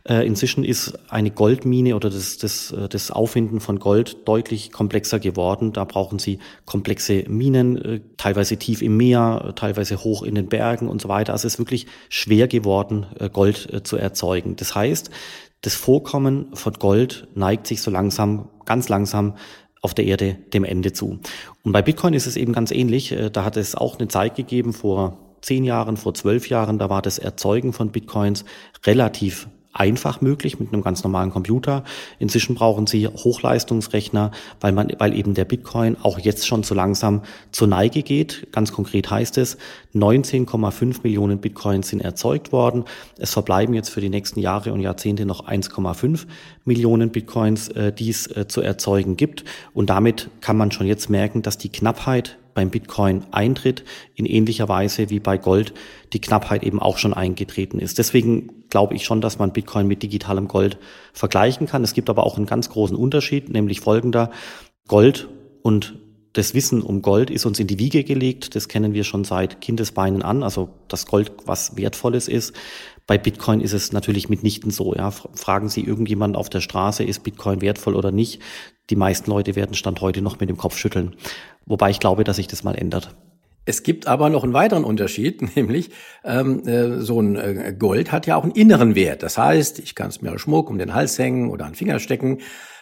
Inzwischen 0.05 0.65
ist 0.65 0.99
eine 1.11 1.31
Goldmine 1.31 1.95
oder 1.97 2.11
das, 2.11 2.37
das, 2.39 2.75
das 2.91 3.11
Auffinden 3.11 3.61
von 3.61 3.79
Gold 3.79 4.27
deutlich 4.27 4.73
komplexer 4.73 5.19
geworden. 5.19 5.73
Da 5.73 5.85
brauchen 5.85 6.19
sie 6.19 6.39
komplexe 6.67 7.25
Minen, 7.29 8.03
teilweise 8.17 8.57
tief 8.57 8.83
im 8.83 8.97
Meer, 8.97 9.53
teilweise 9.57 10.03
hoch 10.03 10.23
in 10.23 10.35
den 10.35 10.49
Bergen 10.49 10.89
und 10.89 11.01
so 11.01 11.09
weiter. 11.09 11.33
Also 11.33 11.47
es 11.47 11.55
ist 11.55 11.59
wirklich 11.59 11.72
wirklich 11.73 11.87
schwer 12.11 12.47
geworden, 12.47 13.07
äh, 13.19 13.29
Gold 13.31 13.73
äh, 13.73 13.83
zu 13.83 13.97
erzeugen. 13.97 14.57
Das 14.57 14.75
heißt, 14.75 15.11
das 15.63 15.75
Vorkommen 15.75 16.55
von 16.55 16.75
Gold 16.75 17.29
neigt 17.35 17.67
sich 17.67 17.81
so 17.83 17.91
langsam, 17.91 18.49
ganz 18.67 18.89
langsam 18.89 19.35
auf 19.81 19.95
der 19.95 20.05
Erde 20.05 20.37
dem 20.53 20.65
Ende 20.65 20.93
zu. 20.93 21.19
Und 21.65 21.73
bei 21.73 21.83
Bitcoin 21.83 22.15
ist 22.15 22.27
es 22.27 22.37
eben 22.37 22.53
ganz 22.53 22.71
ähnlich. 22.71 23.13
Äh, 23.13 23.31
da 23.31 23.45
hat 23.45 23.57
es 23.57 23.75
auch 23.75 23.99
eine 23.99 24.09
Zeit 24.09 24.37
gegeben 24.37 24.73
vor 24.73 25.19
zehn 25.41 25.65
Jahren, 25.65 25.97
vor 25.97 26.15
zwölf 26.15 26.49
Jahren, 26.49 26.79
da 26.79 26.89
war 26.89 27.03
das 27.03 27.19
Erzeugen 27.19 27.73
von 27.73 27.91
Bitcoins 27.91 28.45
relativ 28.87 29.49
einfach 29.73 30.21
möglich 30.21 30.61
mit 30.61 30.73
einem 30.73 30.83
ganz 30.83 31.03
normalen 31.03 31.31
Computer. 31.31 31.85
Inzwischen 32.19 32.55
brauchen 32.55 32.87
Sie 32.87 33.07
Hochleistungsrechner, 33.09 34.31
weil 34.61 34.73
man, 34.73 34.93
weil 34.99 35.17
eben 35.17 35.35
der 35.35 35.45
Bitcoin 35.45 35.97
auch 36.03 36.19
jetzt 36.19 36.47
schon 36.47 36.63
so 36.63 36.75
langsam 36.75 37.23
zur 37.53 37.69
Neige 37.69 38.03
geht. 38.03 38.49
Ganz 38.53 38.73
konkret 38.73 39.11
heißt 39.11 39.39
es, 39.39 39.57
19,5 39.95 41.01
Millionen 41.03 41.39
Bitcoins 41.39 41.89
sind 41.89 42.01
erzeugt 42.01 42.53
worden. 42.53 42.85
Es 43.19 43.33
verbleiben 43.33 43.75
jetzt 43.75 43.89
für 43.89 44.01
die 44.01 44.11
nächsten 44.11 44.41
Jahre 44.41 44.73
und 44.73 44.81
Jahrzehnte 44.81 45.25
noch 45.25 45.49
1,5 45.49 46.27
Millionen 46.65 47.11
Bitcoins, 47.11 47.69
äh, 47.69 47.93
die 47.93 48.11
es 48.11 48.27
äh, 48.27 48.47
zu 48.49 48.61
erzeugen 48.61 49.17
gibt. 49.17 49.45
Und 49.73 49.91
damit 49.91 50.29
kann 50.41 50.57
man 50.57 50.71
schon 50.71 50.87
jetzt 50.87 51.09
merken, 51.09 51.43
dass 51.43 51.59
die 51.59 51.71
Knappheit 51.71 52.39
beim 52.55 52.71
Bitcoin 52.71 53.25
eintritt, 53.31 53.85
in 54.15 54.27
ähnlicher 54.27 54.69
Weise 54.69 55.11
wie 55.11 55.21
bei 55.21 55.39
Gold 55.39 55.73
die 56.13 56.21
Knappheit 56.21 56.63
eben 56.63 56.81
auch 56.81 56.99
schon 56.99 57.15
eingetreten 57.15 57.79
ist. 57.79 57.99
Deswegen 57.99 58.62
glaube 58.73 58.95
ich 58.95 59.05
schon, 59.05 59.21
dass 59.21 59.39
man 59.39 59.53
Bitcoin 59.53 59.87
mit 59.87 60.03
digitalem 60.03 60.49
Gold 60.49 60.79
vergleichen 61.13 61.67
kann. 61.67 61.85
Es 61.85 61.93
gibt 61.93 62.09
aber 62.09 62.25
auch 62.25 62.39
einen 62.39 62.47
ganz 62.47 62.71
großen 62.71 62.97
Unterschied, 62.97 63.51
nämlich 63.51 63.81
folgender. 63.81 64.31
Gold 64.89 65.29
und 65.63 65.99
das 66.33 66.55
Wissen 66.55 66.81
um 66.81 67.03
Gold 67.03 67.29
ist 67.31 67.45
uns 67.45 67.61
in 67.61 67.67
die 67.67 67.79
Wiege 67.79 68.03
gelegt. 68.03 68.55
Das 68.55 68.69
kennen 68.69 68.95
wir 68.95 69.05
schon 69.05 69.25
seit 69.25 69.61
Kindesbeinen 69.61 70.23
an. 70.23 70.43
Also 70.43 70.71
das 70.89 71.05
Gold, 71.05 71.33
was 71.45 71.77
Wertvolles 71.77 72.29
ist. 72.29 72.55
Bei 73.07 73.19
Bitcoin 73.19 73.61
ist 73.61 73.75
es 73.75 73.93
natürlich 73.93 74.31
mitnichten 74.31 74.71
so. 74.71 74.95
Ja. 74.95 75.11
Fragen 75.11 75.69
Sie 75.69 75.83
irgendjemanden 75.83 76.37
auf 76.37 76.49
der 76.49 76.63
Straße, 76.63 77.05
ist 77.05 77.23
Bitcoin 77.25 77.61
wertvoll 77.61 77.95
oder 77.95 78.11
nicht? 78.11 78.41
Die 78.89 78.97
meisten 78.97 79.31
Leute 79.31 79.55
werden 79.55 79.75
Stand 79.75 80.01
heute 80.01 80.23
noch 80.23 80.41
mit 80.41 80.49
dem 80.49 80.57
Kopf 80.57 80.79
schütteln. 80.79 81.15
Wobei 81.67 81.91
ich 81.91 82.01
glaube, 82.01 82.25
dass 82.25 82.37
sich 82.37 82.47
das 82.47 82.65
mal 82.65 82.75
ändert. 82.75 83.15
Es 83.65 83.83
gibt 83.83 84.07
aber 84.07 84.29
noch 84.29 84.43
einen 84.45 84.53
weiteren 84.53 84.85
Unterschied, 84.85 85.57
nämlich 85.57 85.91
ähm, 86.25 86.67
äh, 86.67 87.01
so 87.01 87.21
ein 87.21 87.37
äh, 87.37 87.75
Gold 87.79 88.13
hat 88.13 88.27
ja 88.27 88.37
auch 88.37 88.45
einen 88.45 88.53
inneren 88.53 88.95
Wert. 88.95 89.23
Das 89.23 89.39
heißt, 89.39 89.79
ich 89.79 89.95
kann 89.95 90.09
es 90.09 90.21
mir 90.21 90.31
als 90.31 90.43
Schmuck 90.43 90.71
um 90.71 90.79
den 90.79 90.95
Hals 90.95 91.19
hängen 91.19 91.51
oder 91.51 91.65
an 91.65 91.73
den 91.73 91.77
Finger 91.77 91.99
stecken, 91.99 92.39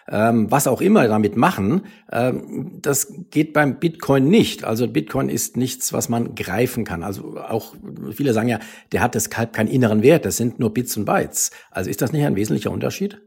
ähm, 0.09 0.51
was 0.51 0.67
auch 0.67 0.81
immer 0.81 1.07
damit 1.07 1.37
machen. 1.37 1.83
Ähm, 2.11 2.79
das 2.83 3.13
geht 3.31 3.53
beim 3.53 3.79
Bitcoin 3.79 4.29
nicht. 4.29 4.65
Also 4.65 4.89
Bitcoin 4.89 5.29
ist 5.29 5.57
nichts, 5.57 5.93
was 5.93 6.09
man 6.09 6.35
greifen 6.35 6.85
kann. 6.85 7.03
Also 7.03 7.39
auch 7.39 7.75
viele 8.13 8.33
sagen 8.33 8.49
ja, 8.49 8.59
der 8.93 9.03
hat 9.03 9.15
deshalb 9.15 9.53
keinen 9.53 9.69
inneren 9.69 10.03
Wert. 10.03 10.25
Das 10.25 10.37
sind 10.37 10.59
nur 10.59 10.75
Bits 10.75 10.97
und 10.97 11.05
Bytes. 11.05 11.51
Also 11.71 11.91
ist 11.91 12.03
das 12.03 12.13
nicht 12.13 12.25
ein 12.25 12.37
wesentlicher 12.37 12.71
Unterschied? 12.71 13.21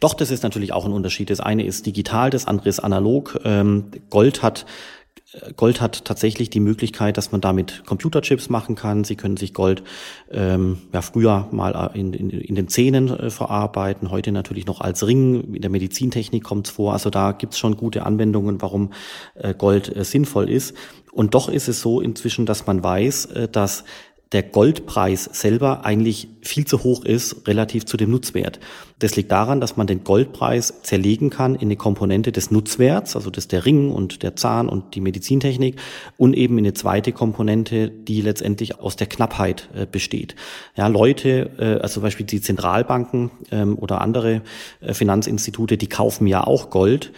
Doch, 0.00 0.14
das 0.14 0.30
ist 0.30 0.42
natürlich 0.42 0.72
auch 0.72 0.84
ein 0.84 0.92
Unterschied. 0.92 1.30
Das 1.30 1.40
eine 1.40 1.64
ist 1.64 1.86
digital, 1.86 2.30
das 2.30 2.46
andere 2.46 2.68
ist 2.68 2.80
analog. 2.80 3.38
Ähm, 3.44 3.90
Gold 4.08 4.42
hat 4.42 4.66
Gold 5.56 5.80
hat 5.80 6.04
tatsächlich 6.04 6.50
die 6.50 6.58
Möglichkeit, 6.58 7.16
dass 7.16 7.30
man 7.30 7.40
damit 7.40 7.84
Computerchips 7.86 8.48
machen 8.48 8.74
kann. 8.74 9.04
Sie 9.04 9.14
können 9.14 9.36
sich 9.36 9.54
Gold 9.54 9.84
ähm, 10.30 10.78
ja 10.92 11.02
früher 11.02 11.46
mal 11.52 11.92
in, 11.94 12.12
in, 12.12 12.30
in 12.30 12.54
den 12.56 12.66
Zähnen 12.66 13.08
äh, 13.10 13.30
verarbeiten, 13.30 14.10
heute 14.10 14.32
natürlich 14.32 14.66
noch 14.66 14.80
als 14.80 15.06
Ring. 15.06 15.54
In 15.54 15.62
der 15.62 15.70
Medizintechnik 15.70 16.42
kommt 16.42 16.66
es 16.66 16.72
vor. 16.72 16.94
Also 16.94 17.10
da 17.10 17.30
gibt 17.30 17.52
es 17.52 17.60
schon 17.60 17.76
gute 17.76 18.06
Anwendungen, 18.06 18.60
warum 18.60 18.92
äh, 19.34 19.54
Gold 19.54 19.94
äh, 19.94 20.04
sinnvoll 20.04 20.50
ist. 20.50 20.74
Und 21.12 21.34
doch 21.34 21.48
ist 21.48 21.68
es 21.68 21.80
so 21.80 22.00
inzwischen, 22.00 22.46
dass 22.46 22.66
man 22.66 22.82
weiß, 22.82 23.26
äh, 23.26 23.48
dass 23.48 23.84
der 24.32 24.44
Goldpreis 24.44 25.24
selber 25.24 25.84
eigentlich 25.84 26.28
viel 26.40 26.64
zu 26.64 26.84
hoch 26.84 27.04
ist 27.04 27.48
relativ 27.48 27.84
zu 27.84 27.96
dem 27.96 28.10
Nutzwert. 28.10 28.60
Das 29.00 29.16
liegt 29.16 29.32
daran, 29.32 29.60
dass 29.60 29.76
man 29.76 29.88
den 29.88 30.04
Goldpreis 30.04 30.82
zerlegen 30.82 31.30
kann 31.30 31.54
in 31.56 31.62
eine 31.62 31.76
Komponente 31.76 32.30
des 32.30 32.50
Nutzwerts, 32.50 33.16
also 33.16 33.30
das 33.30 33.48
der 33.48 33.66
Ring 33.66 33.90
und 33.90 34.22
der 34.22 34.36
Zahn 34.36 34.68
und 34.68 34.94
die 34.94 35.00
Medizintechnik 35.00 35.76
und 36.16 36.34
eben 36.34 36.58
in 36.58 36.64
eine 36.64 36.74
zweite 36.74 37.12
Komponente, 37.12 37.90
die 37.90 38.20
letztendlich 38.20 38.78
aus 38.78 38.94
der 38.94 39.08
Knappheit 39.08 39.68
äh, 39.74 39.86
besteht. 39.90 40.36
Ja, 40.76 40.86
Leute, 40.86 41.50
äh, 41.58 41.80
also 41.80 41.94
zum 41.94 42.04
Beispiel 42.04 42.26
die 42.26 42.40
Zentralbanken 42.40 43.30
ähm, 43.50 43.76
oder 43.76 44.00
andere 44.00 44.42
äh, 44.80 44.94
Finanzinstitute, 44.94 45.76
die 45.76 45.88
kaufen 45.88 46.26
ja 46.26 46.46
auch 46.46 46.70
Gold, 46.70 47.12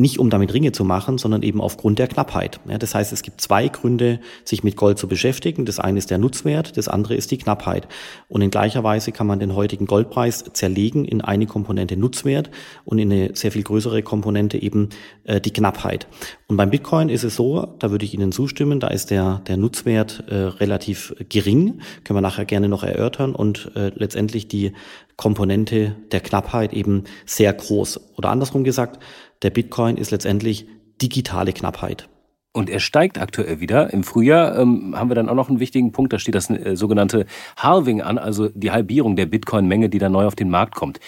nicht 0.00 0.18
um 0.18 0.30
damit 0.30 0.52
Ringe 0.52 0.72
zu 0.72 0.84
machen, 0.84 1.18
sondern 1.18 1.42
eben 1.42 1.60
aufgrund 1.60 1.98
der 1.98 2.08
Knappheit. 2.08 2.60
Ja, 2.68 2.78
das 2.78 2.94
heißt, 2.94 3.12
es 3.12 3.22
gibt 3.22 3.40
zwei 3.40 3.68
Gründe, 3.68 4.20
sich 4.44 4.64
mit 4.64 4.76
Gold 4.76 4.98
zu 4.98 5.06
beschäftigen. 5.06 5.64
Das 5.64 5.78
eine 5.78 5.98
ist 5.98 6.10
der 6.10 6.18
Nutzwert, 6.18 6.76
das 6.76 6.88
andere 6.88 7.14
ist 7.14 7.30
die 7.30 7.38
Knappheit. 7.38 7.86
Und 8.28 8.42
in 8.42 8.50
gleicher 8.50 8.82
Weise 8.82 9.12
kann 9.12 9.26
man 9.26 9.38
den 9.38 9.54
heutigen 9.54 9.86
Goldpreis 9.86 10.44
zerlegen 10.52 11.04
in 11.04 11.20
eine 11.20 11.46
Komponente 11.46 11.96
Nutzwert 11.96 12.50
und 12.84 12.98
in 12.98 13.12
eine 13.12 13.36
sehr 13.36 13.52
viel 13.52 13.62
größere 13.62 14.02
Komponente 14.02 14.60
eben 14.60 14.88
äh, 15.24 15.40
die 15.40 15.52
Knappheit. 15.52 16.06
Und 16.48 16.56
beim 16.56 16.70
Bitcoin 16.70 17.08
ist 17.08 17.24
es 17.24 17.36
so, 17.36 17.68
da 17.78 17.90
würde 17.90 18.04
ich 18.04 18.14
Ihnen 18.14 18.32
zustimmen, 18.32 18.80
da 18.80 18.88
ist 18.88 19.10
der, 19.10 19.42
der 19.46 19.56
Nutzwert 19.56 20.24
äh, 20.28 20.34
relativ 20.34 21.14
gering, 21.28 21.80
können 22.04 22.16
wir 22.16 22.22
nachher 22.22 22.44
gerne 22.44 22.68
noch 22.68 22.82
erörtern 22.82 23.34
und 23.34 23.70
äh, 23.76 23.92
letztendlich 23.94 24.48
die 24.48 24.72
Komponente 25.16 25.96
der 26.12 26.20
Knappheit 26.20 26.72
eben 26.72 27.04
sehr 27.26 27.52
groß. 27.52 28.00
Oder 28.16 28.30
andersrum 28.30 28.64
gesagt, 28.64 28.98
der 29.42 29.50
Bitcoin 29.50 29.96
ist 29.96 30.10
letztendlich 30.10 30.66
digitale 31.00 31.52
Knappheit. 31.52 32.08
Und 32.52 32.68
er 32.68 32.80
steigt 32.80 33.18
aktuell 33.20 33.60
wieder. 33.60 33.92
Im 33.92 34.02
Frühjahr 34.02 34.58
ähm, 34.58 34.94
haben 34.98 35.08
wir 35.08 35.14
dann 35.14 35.28
auch 35.28 35.34
noch 35.34 35.48
einen 35.48 35.60
wichtigen 35.60 35.92
Punkt, 35.92 36.12
da 36.12 36.18
steht 36.18 36.34
das 36.34 36.50
äh, 36.50 36.74
sogenannte 36.74 37.26
Halving 37.56 38.02
an, 38.02 38.18
also 38.18 38.48
die 38.48 38.72
Halbierung 38.72 39.14
der 39.14 39.26
Bitcoin-Menge, 39.26 39.88
die 39.88 39.98
dann 39.98 40.12
neu 40.12 40.26
auf 40.26 40.34
den 40.34 40.50
Markt 40.50 40.74
kommt. 40.74 40.98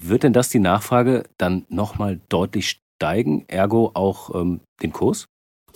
Wird 0.00 0.22
denn 0.22 0.32
das 0.32 0.48
die 0.50 0.60
Nachfrage 0.60 1.24
dann 1.36 1.64
nochmal 1.68 2.20
deutlich 2.28 2.80
steigen, 2.96 3.44
ergo 3.48 3.90
auch 3.94 4.32
ähm, 4.34 4.60
den 4.80 4.92
Kurs? 4.92 5.26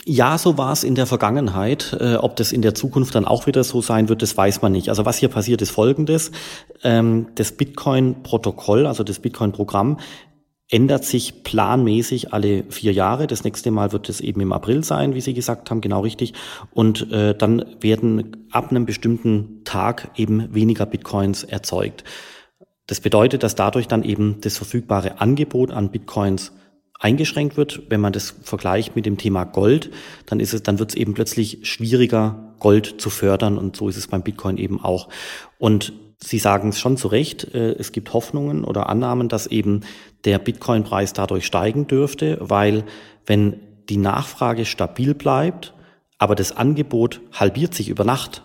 Ja, 0.04 0.36
so 0.36 0.58
war 0.58 0.72
es 0.72 0.84
in 0.84 0.94
der 0.94 1.06
Vergangenheit. 1.06 1.96
Äh, 2.00 2.16
ob 2.16 2.36
das 2.36 2.52
in 2.52 2.62
der 2.62 2.74
Zukunft 2.74 3.14
dann 3.14 3.24
auch 3.24 3.46
wieder 3.46 3.64
so 3.64 3.80
sein 3.80 4.08
wird, 4.08 4.22
das 4.22 4.36
weiß 4.36 4.62
man 4.62 4.72
nicht. 4.72 4.88
Also 4.88 5.04
was 5.04 5.18
hier 5.18 5.28
passiert, 5.28 5.62
ist 5.62 5.70
Folgendes. 5.70 6.30
Ähm, 6.82 7.26
das 7.34 7.52
Bitcoin-Protokoll, 7.52 8.86
also 8.86 9.04
das 9.04 9.18
Bitcoin-Programm, 9.18 9.98
ändert 10.72 11.04
sich 11.04 11.44
planmäßig 11.44 12.32
alle 12.32 12.64
vier 12.70 12.92
Jahre. 12.92 13.26
Das 13.26 13.44
nächste 13.44 13.70
Mal 13.70 13.92
wird 13.92 14.08
es 14.08 14.20
eben 14.20 14.40
im 14.40 14.54
April 14.54 14.82
sein, 14.82 15.14
wie 15.14 15.20
Sie 15.20 15.34
gesagt 15.34 15.70
haben, 15.70 15.82
genau 15.82 16.00
richtig. 16.00 16.32
Und 16.72 17.12
äh, 17.12 17.36
dann 17.36 17.64
werden 17.80 18.48
ab 18.50 18.70
einem 18.70 18.86
bestimmten 18.86 19.64
Tag 19.64 20.10
eben 20.16 20.52
weniger 20.54 20.86
Bitcoins 20.86 21.44
erzeugt. 21.44 22.04
Das 22.86 23.00
bedeutet, 23.00 23.42
dass 23.42 23.54
dadurch 23.54 23.86
dann 23.86 24.02
eben 24.02 24.40
das 24.40 24.56
verfügbare 24.56 25.20
Angebot 25.20 25.70
an 25.70 25.90
Bitcoins 25.90 26.52
eingeschränkt 26.98 27.58
wird. 27.58 27.82
Wenn 27.90 28.00
man 28.00 28.14
das 28.14 28.34
vergleicht 28.42 28.96
mit 28.96 29.04
dem 29.04 29.18
Thema 29.18 29.44
Gold, 29.44 29.90
dann 30.24 30.40
ist 30.40 30.54
es, 30.54 30.62
dann 30.62 30.78
wird 30.78 30.90
es 30.90 30.96
eben 30.96 31.12
plötzlich 31.12 31.58
schwieriger, 31.64 32.54
Gold 32.60 32.98
zu 32.98 33.10
fördern. 33.10 33.58
Und 33.58 33.76
so 33.76 33.90
ist 33.90 33.98
es 33.98 34.06
beim 34.06 34.22
Bitcoin 34.22 34.56
eben 34.56 34.80
auch. 34.82 35.10
Und 35.58 35.92
Sie 36.24 36.38
sagen 36.38 36.68
es 36.68 36.78
schon 36.78 36.96
zu 36.96 37.08
Recht, 37.08 37.52
äh, 37.52 37.72
es 37.72 37.90
gibt 37.90 38.12
Hoffnungen 38.12 38.64
oder 38.64 38.88
Annahmen, 38.88 39.28
dass 39.28 39.48
eben 39.48 39.80
der 40.24 40.38
Bitcoin-Preis 40.38 41.12
dadurch 41.12 41.46
steigen 41.46 41.86
dürfte, 41.86 42.38
weil 42.40 42.84
wenn 43.26 43.60
die 43.88 43.96
Nachfrage 43.96 44.64
stabil 44.64 45.14
bleibt, 45.14 45.74
aber 46.18 46.34
das 46.34 46.56
Angebot 46.56 47.20
halbiert 47.32 47.74
sich 47.74 47.88
über 47.88 48.04
Nacht, 48.04 48.42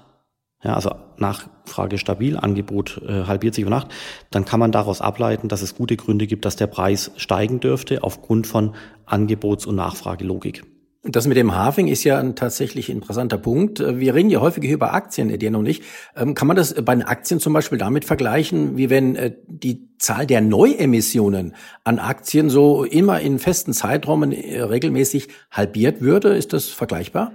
ja, 0.64 0.74
also 0.74 0.92
Nachfrage 1.18 1.98
stabil, 1.98 2.38
Angebot 2.38 3.02
äh, 3.08 3.26
halbiert 3.26 3.54
sich 3.54 3.62
über 3.62 3.70
Nacht, 3.70 3.90
dann 4.32 4.46
kann 4.46 4.60
man 4.60 4.72
daraus 4.72 5.02
ableiten, 5.02 5.48
dass 5.48 5.62
es 5.62 5.76
gute 5.76 5.96
Gründe 5.96 6.26
gibt, 6.26 6.46
dass 6.46 6.56
der 6.56 6.68
Preis 6.68 7.12
steigen 7.18 7.60
dürfte 7.60 8.04
aufgrund 8.04 8.48
von 8.48 8.74
Angebots- 9.06 9.68
und 9.68 9.76
Nachfragelogik. 9.76 10.66
Das 11.10 11.26
mit 11.26 11.38
dem 11.38 11.56
Halving 11.56 11.88
ist 11.88 12.04
ja 12.04 12.20
ein 12.20 12.36
tatsächlich 12.36 12.90
interessanter 12.90 13.38
Punkt. 13.38 13.80
Wir 13.80 14.14
reden 14.14 14.30
ja 14.30 14.42
häufig 14.42 14.66
über 14.66 14.94
Aktien, 14.94 15.38
dir 15.40 15.52
noch 15.52 15.62
nicht. 15.62 15.84
Ähm, 16.18 16.36
kann 16.36 16.48
man 16.48 16.58
das 16.58 16.74
bei 16.74 16.94
den 16.94 17.04
Aktien 17.04 17.40
zum 17.40 17.54
Beispiel 17.54 17.78
damit 17.78 18.04
vergleichen, 18.04 18.76
wie 18.76 18.90
wenn 18.90 19.16
äh, 19.16 19.34
die 19.48 19.88
Zahl 20.00 20.28
der 20.28 20.42
Neuemissionen 20.42 21.56
an 21.86 22.00
Aktien 22.00 22.50
so 22.50 22.84
immer 22.84 23.22
in 23.22 23.40
festen 23.40 23.72
Zeitraum 23.72 24.32
äh, 24.32 24.62
regelmäßig 24.62 25.30
halbiert 25.50 26.02
würde? 26.02 26.36
Ist 26.36 26.52
das 26.52 26.66
vergleichbar? 26.66 27.32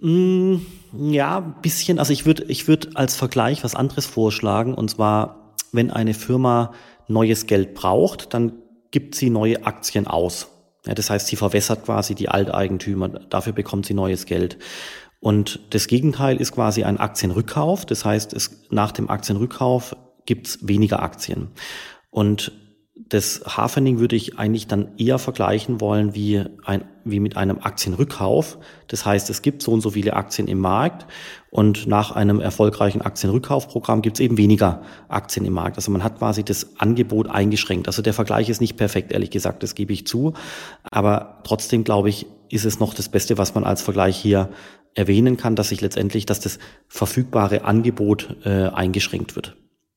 Mm, 0.00 0.56
ja, 0.98 1.38
ein 1.38 1.54
bisschen. 1.62 1.98
Also 1.98 2.12
ich 2.12 2.26
würde 2.26 2.44
ich 2.48 2.68
würde 2.68 2.90
als 2.94 3.16
Vergleich 3.16 3.64
was 3.64 3.74
anderes 3.74 4.04
vorschlagen. 4.04 4.74
Und 4.74 4.90
zwar, 4.90 5.54
wenn 5.72 5.90
eine 5.90 6.12
Firma 6.12 6.72
neues 7.08 7.46
Geld 7.46 7.72
braucht, 7.72 8.34
dann 8.34 8.52
gibt 8.90 9.14
sie 9.14 9.30
neue 9.30 9.64
Aktien 9.64 10.06
aus. 10.06 10.51
Ja, 10.86 10.94
das 10.94 11.10
heißt, 11.10 11.26
sie 11.28 11.36
verwässert 11.36 11.84
quasi 11.84 12.14
die 12.14 12.28
Alteigentümer, 12.28 13.08
dafür 13.08 13.52
bekommt 13.52 13.86
sie 13.86 13.94
neues 13.94 14.26
Geld. 14.26 14.58
Und 15.20 15.60
das 15.70 15.86
Gegenteil 15.86 16.40
ist 16.40 16.52
quasi 16.52 16.82
ein 16.82 16.98
Aktienrückkauf. 16.98 17.86
Das 17.86 18.04
heißt, 18.04 18.32
es, 18.32 18.64
nach 18.70 18.90
dem 18.90 19.08
Aktienrückkauf 19.08 19.94
gibt's 20.26 20.58
weniger 20.66 21.00
Aktien. 21.00 21.50
Und 22.10 22.52
das 23.12 23.42
Hafening 23.44 23.98
würde 23.98 24.16
ich 24.16 24.38
eigentlich 24.38 24.68
dann 24.68 24.96
eher 24.96 25.18
vergleichen 25.18 25.82
wollen 25.82 26.14
wie, 26.14 26.44
ein, 26.64 26.84
wie 27.04 27.20
mit 27.20 27.36
einem 27.36 27.58
Aktienrückkauf. 27.58 28.56
Das 28.88 29.04
heißt, 29.04 29.28
es 29.28 29.42
gibt 29.42 29.60
so 29.60 29.70
und 29.72 29.82
so 29.82 29.90
viele 29.90 30.14
Aktien 30.14 30.48
im 30.48 30.58
Markt 30.58 31.06
und 31.50 31.86
nach 31.86 32.12
einem 32.12 32.40
erfolgreichen 32.40 33.02
Aktienrückkaufprogramm 33.02 34.00
gibt 34.00 34.16
es 34.16 34.20
eben 34.20 34.38
weniger 34.38 34.80
Aktien 35.08 35.44
im 35.44 35.52
Markt. 35.52 35.76
Also 35.76 35.90
man 35.90 36.02
hat 36.02 36.20
quasi 36.20 36.42
das 36.42 36.80
Angebot 36.80 37.28
eingeschränkt. 37.28 37.86
Also 37.86 38.00
der 38.00 38.14
Vergleich 38.14 38.48
ist 38.48 38.62
nicht 38.62 38.78
perfekt, 38.78 39.12
ehrlich 39.12 39.30
gesagt, 39.30 39.62
das 39.62 39.74
gebe 39.74 39.92
ich 39.92 40.06
zu. 40.06 40.32
Aber 40.90 41.42
trotzdem 41.44 41.84
glaube 41.84 42.08
ich, 42.08 42.24
ist 42.48 42.64
es 42.64 42.80
noch 42.80 42.94
das 42.94 43.10
Beste, 43.10 43.36
was 43.36 43.54
man 43.54 43.64
als 43.64 43.82
Vergleich 43.82 44.16
hier 44.16 44.48
erwähnen 44.94 45.36
kann, 45.36 45.54
dass 45.54 45.68
sich 45.68 45.82
letztendlich, 45.82 46.24
dass 46.24 46.40
das 46.40 46.58
verfügbare 46.88 47.64
Angebot 47.64 48.36
äh, 48.46 48.68
eingeschränkt 48.68 49.36
wird. 49.36 49.54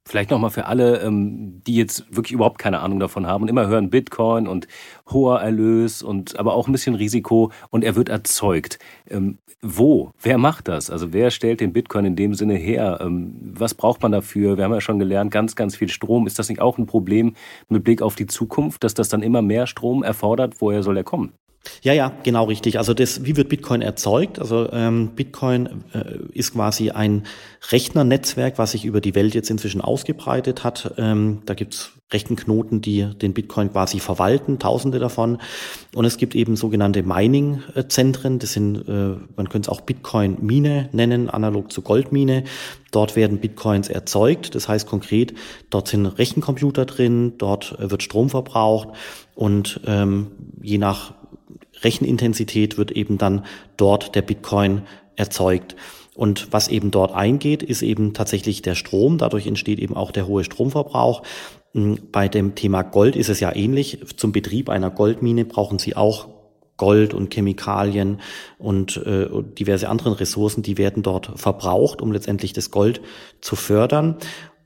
Vielleicht 0.07 0.29
nochmal 0.29 0.51
für 0.51 0.67
alle, 0.67 0.99
ähm, 1.01 1.63
die 1.65 1.75
jetzt 1.75 2.15
wirklich 2.15 2.33
überhaupt 2.33 2.59
keine 2.59 2.81
Ahnung 2.81 2.99
davon 2.99 3.25
haben 3.25 3.41
und 3.41 3.49
immer 3.49 3.67
hören 3.67 3.89
Bitcoin 3.89 4.47
und 4.47 4.67
hoher 5.09 5.41
Erlös 5.41 6.03
und 6.03 6.37
aber 6.37 6.53
auch 6.53 6.67
ein 6.67 6.71
bisschen 6.71 6.93
Risiko 6.93 7.51
und 7.71 7.83
er 7.83 7.95
wird 7.95 8.09
erzeugt. 8.09 8.77
Ähm, 9.09 9.39
wo? 9.61 10.11
Wer 10.21 10.37
macht 10.37 10.67
das? 10.67 10.91
Also 10.91 11.11
wer 11.11 11.31
stellt 11.31 11.59
den 11.59 11.73
Bitcoin 11.73 12.05
in 12.05 12.15
dem 12.15 12.35
Sinne 12.35 12.53
her? 12.53 12.99
Ähm, 13.01 13.33
was 13.55 13.73
braucht 13.73 14.03
man 14.03 14.11
dafür? 14.11 14.57
Wir 14.57 14.65
haben 14.65 14.73
ja 14.73 14.81
schon 14.81 14.99
gelernt, 14.99 15.31
ganz, 15.31 15.55
ganz 15.55 15.75
viel 15.75 15.89
Strom. 15.89 16.27
Ist 16.27 16.37
das 16.37 16.49
nicht 16.49 16.61
auch 16.61 16.77
ein 16.77 16.85
Problem 16.85 17.35
mit 17.67 17.83
Blick 17.83 18.03
auf 18.03 18.15
die 18.15 18.27
Zukunft, 18.27 18.83
dass 18.83 18.93
das 18.93 19.09
dann 19.09 19.23
immer 19.23 19.41
mehr 19.41 19.65
Strom 19.65 20.03
erfordert? 20.03 20.61
Woher 20.61 20.83
soll 20.83 20.97
er 20.97 21.03
kommen? 21.03 21.33
Ja, 21.81 21.93
ja, 21.93 22.11
genau 22.23 22.45
richtig. 22.45 22.77
Also 22.77 22.93
das, 22.93 23.25
wie 23.25 23.37
wird 23.37 23.49
Bitcoin 23.49 23.81
erzeugt? 23.81 24.39
Also 24.39 24.69
ähm, 24.71 25.11
Bitcoin 25.15 25.83
äh, 25.93 26.17
ist 26.33 26.53
quasi 26.53 26.91
ein 26.91 27.23
Rechnernetzwerk, 27.71 28.57
was 28.57 28.71
sich 28.71 28.85
über 28.85 29.01
die 29.01 29.15
Welt 29.15 29.35
jetzt 29.35 29.49
inzwischen 29.49 29.81
ausgebreitet 29.81 30.63
hat. 30.63 30.93
Ähm, 30.97 31.41
da 31.45 31.53
gibt's 31.53 31.91
Rechenknoten, 32.13 32.81
die 32.81 33.03
den 33.03 33.33
Bitcoin 33.33 33.71
quasi 33.71 33.99
verwalten, 33.99 34.59
Tausende 34.59 34.99
davon. 34.99 35.39
Und 35.95 36.05
es 36.05 36.17
gibt 36.17 36.35
eben 36.35 36.55
sogenannte 36.55 37.01
Mining-Zentren. 37.01 38.37
Das 38.37 38.53
sind, 38.53 38.87
äh, 38.87 39.15
man 39.35 39.49
könnte 39.49 39.69
es 39.69 39.69
auch 39.69 39.81
Bitcoin-Mine 39.81 40.89
nennen, 40.91 41.29
analog 41.29 41.71
zu 41.71 41.81
Goldmine. 41.81 42.43
Dort 42.91 43.15
werden 43.15 43.39
Bitcoins 43.39 43.89
erzeugt. 43.89 44.53
Das 44.53 44.67
heißt 44.67 44.87
konkret, 44.87 45.33
dort 45.71 45.87
sind 45.87 46.05
Rechencomputer 46.05 46.85
drin, 46.85 47.33
dort 47.37 47.75
wird 47.79 48.03
Strom 48.03 48.29
verbraucht 48.29 48.89
und 49.33 49.81
ähm, 49.85 50.31
je 50.61 50.77
nach 50.77 51.13
Rechenintensität 51.83 52.77
wird 52.77 52.91
eben 52.91 53.17
dann 53.17 53.45
dort 53.77 54.15
der 54.15 54.21
Bitcoin 54.21 54.81
erzeugt. 55.15 55.75
Und 56.15 56.51
was 56.51 56.69
eben 56.69 56.91
dort 56.91 57.13
eingeht, 57.13 57.61
ist 57.61 57.81
eben 57.81 58.13
tatsächlich 58.13 58.61
der 58.61 58.75
Strom. 58.75 59.17
Dadurch 59.17 59.47
entsteht 59.47 59.79
eben 59.79 59.95
auch 59.95 60.11
der 60.11 60.27
hohe 60.27 60.43
Stromverbrauch. 60.43 61.23
Hm, 61.73 61.99
bei 62.11 62.29
dem 62.29 62.55
Thema 62.55 62.83
Gold 62.83 63.15
ist 63.17 63.29
es 63.29 63.41
ja 63.41 63.53
ähnlich. 63.53 63.99
Zum 64.15 64.31
Betrieb 64.31 64.69
einer 64.69 64.89
Goldmine 64.89 65.43
brauchen 65.43 65.77
Sie 65.77 65.95
auch 65.95 66.29
Gold 66.77 67.13
und 67.13 67.33
Chemikalien 67.33 68.19
und 68.57 68.97
äh, 68.97 69.27
diverse 69.57 69.87
anderen 69.89 70.13
Ressourcen, 70.13 70.61
die 70.61 70.77
werden 70.77 71.03
dort 71.03 71.31
verbraucht, 71.35 72.01
um 72.01 72.11
letztendlich 72.11 72.53
das 72.53 72.71
Gold 72.71 73.01
zu 73.41 73.55
fördern. 73.55 74.17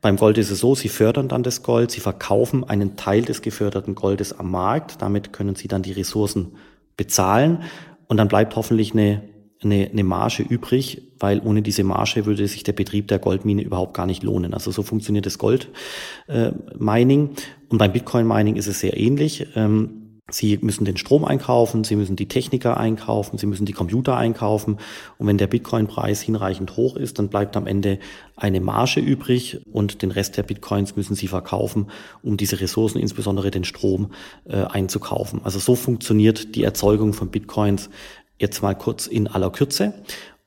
Beim 0.01 0.15
Gold 0.15 0.37
ist 0.37 0.49
es 0.49 0.59
so, 0.59 0.75
Sie 0.75 0.89
fördern 0.89 1.27
dann 1.27 1.43
das 1.43 1.61
Gold, 1.61 1.91
Sie 1.91 1.99
verkaufen 1.99 2.63
einen 2.63 2.95
Teil 2.95 3.23
des 3.23 3.41
geförderten 3.41 3.95
Goldes 3.95 4.37
am 4.37 4.49
Markt, 4.49 5.01
damit 5.01 5.33
können 5.33 5.55
Sie 5.55 5.67
dann 5.67 5.83
die 5.83 5.91
Ressourcen 5.91 6.53
bezahlen. 6.99 7.63
und 8.07 8.17
dann 8.17 8.27
bleibt 8.27 8.55
hoffentlich 8.55 8.93
eine, 8.93 9.21
eine, 9.63 9.89
eine 9.91 10.03
Marge 10.03 10.43
übrig, 10.43 11.13
weil 11.19 11.41
ohne 11.43 11.61
diese 11.61 11.83
Marge 11.83 12.25
würde 12.25 12.47
sich 12.47 12.63
der 12.63 12.73
Betrieb 12.73 13.07
der 13.07 13.19
Goldmine 13.19 13.61
überhaupt 13.61 13.93
gar 13.93 14.05
nicht 14.05 14.23
lohnen. 14.23 14.53
Also 14.53 14.71
so 14.71 14.83
funktioniert 14.83 15.25
das 15.25 15.37
Goldmining. 15.37 17.29
Äh, 17.29 17.41
und 17.69 17.77
beim 17.77 17.91
Bitcoin-Mining 17.91 18.55
ist 18.55 18.67
es 18.67 18.79
sehr 18.79 18.97
ähnlich. 18.97 19.47
Ähm, 19.55 20.08
Sie 20.31 20.57
müssen 20.61 20.85
den 20.85 20.97
Strom 20.97 21.25
einkaufen, 21.25 21.83
Sie 21.83 21.95
müssen 21.95 22.15
die 22.15 22.27
Techniker 22.27 22.77
einkaufen, 22.77 23.37
Sie 23.37 23.45
müssen 23.45 23.65
die 23.65 23.73
Computer 23.73 24.17
einkaufen. 24.17 24.77
Und 25.17 25.27
wenn 25.27 25.37
der 25.37 25.47
Bitcoin-Preis 25.47 26.21
hinreichend 26.21 26.75
hoch 26.77 26.95
ist, 26.95 27.19
dann 27.19 27.29
bleibt 27.29 27.57
am 27.57 27.67
Ende 27.67 27.99
eine 28.35 28.61
Marge 28.61 28.99
übrig 28.99 29.61
und 29.71 30.01
den 30.01 30.11
Rest 30.11 30.37
der 30.37 30.43
Bitcoins 30.43 30.95
müssen 30.95 31.15
Sie 31.15 31.27
verkaufen, 31.27 31.87
um 32.23 32.37
diese 32.37 32.59
Ressourcen, 32.61 32.99
insbesondere 32.99 33.51
den 33.51 33.63
Strom, 33.63 34.11
äh, 34.45 34.63
einzukaufen. 34.63 35.41
Also 35.43 35.59
so 35.59 35.75
funktioniert 35.75 36.55
die 36.55 36.63
Erzeugung 36.63 37.13
von 37.13 37.29
Bitcoins 37.29 37.89
jetzt 38.37 38.61
mal 38.61 38.75
kurz 38.75 39.07
in 39.07 39.27
aller 39.27 39.51
Kürze. 39.51 39.93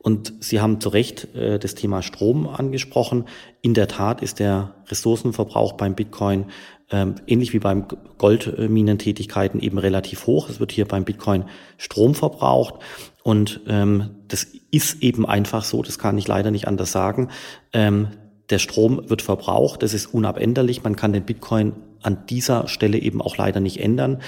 Und 0.03 0.35
Sie 0.41 0.61
haben 0.61 0.81
zu 0.81 0.89
Recht 0.89 1.35
äh, 1.35 1.59
das 1.59 1.75
Thema 1.75 2.03
Strom 2.03 2.49
angesprochen. 2.49 3.25
In 3.61 3.73
der 3.73 3.89
Tat 3.89 4.21
ist 4.21 4.41
der 4.41 4.75
Ressourcenverbrauch 4.89 5.75
beim 5.75 5.95
Bitcoin 5.95 6.47
ähm, 6.91 7.15
ähnlich 7.27 7.53
wie 7.53 7.59
beim 7.59 7.87
Goldminentätigkeiten 8.19 9.61
eben 9.61 9.79
relativ 9.79 10.27
hoch. 10.27 10.49
Es 10.49 10.61
wird 10.61 10.73
hier 10.73 10.87
beim 10.87 11.05
Bitcoin 11.05 11.45
Strom 11.79 12.15
verbraucht. 12.15 12.75
Und 13.23 13.61
ähm, 13.67 14.11
das 14.29 14.47
ist 14.71 15.03
eben 15.03 15.25
einfach 15.25 15.65
so, 15.65 15.83
das 15.83 15.99
kann 15.99 16.19
ich 16.19 16.29
leider 16.29 16.51
nicht 16.51 16.69
anders 16.69 16.93
sagen. 16.93 17.29
Ähm, 17.73 18.09
der 18.51 18.59
Strom 18.59 19.09
wird 19.09 19.23
verbraucht, 19.23 19.83
das 19.83 19.95
ist 19.95 20.07
unabänderlich. 20.07 20.83
Man 20.83 20.97
kann 20.97 21.13
den 21.13 21.25
Bitcoin 21.25 21.75
an 22.03 22.27
dieser 22.29 22.69
Stelle 22.69 22.99
eben 22.99 23.21
auch 23.21 23.37
leider 23.37 23.61
nicht 23.61 23.81
ändern. 23.81 24.23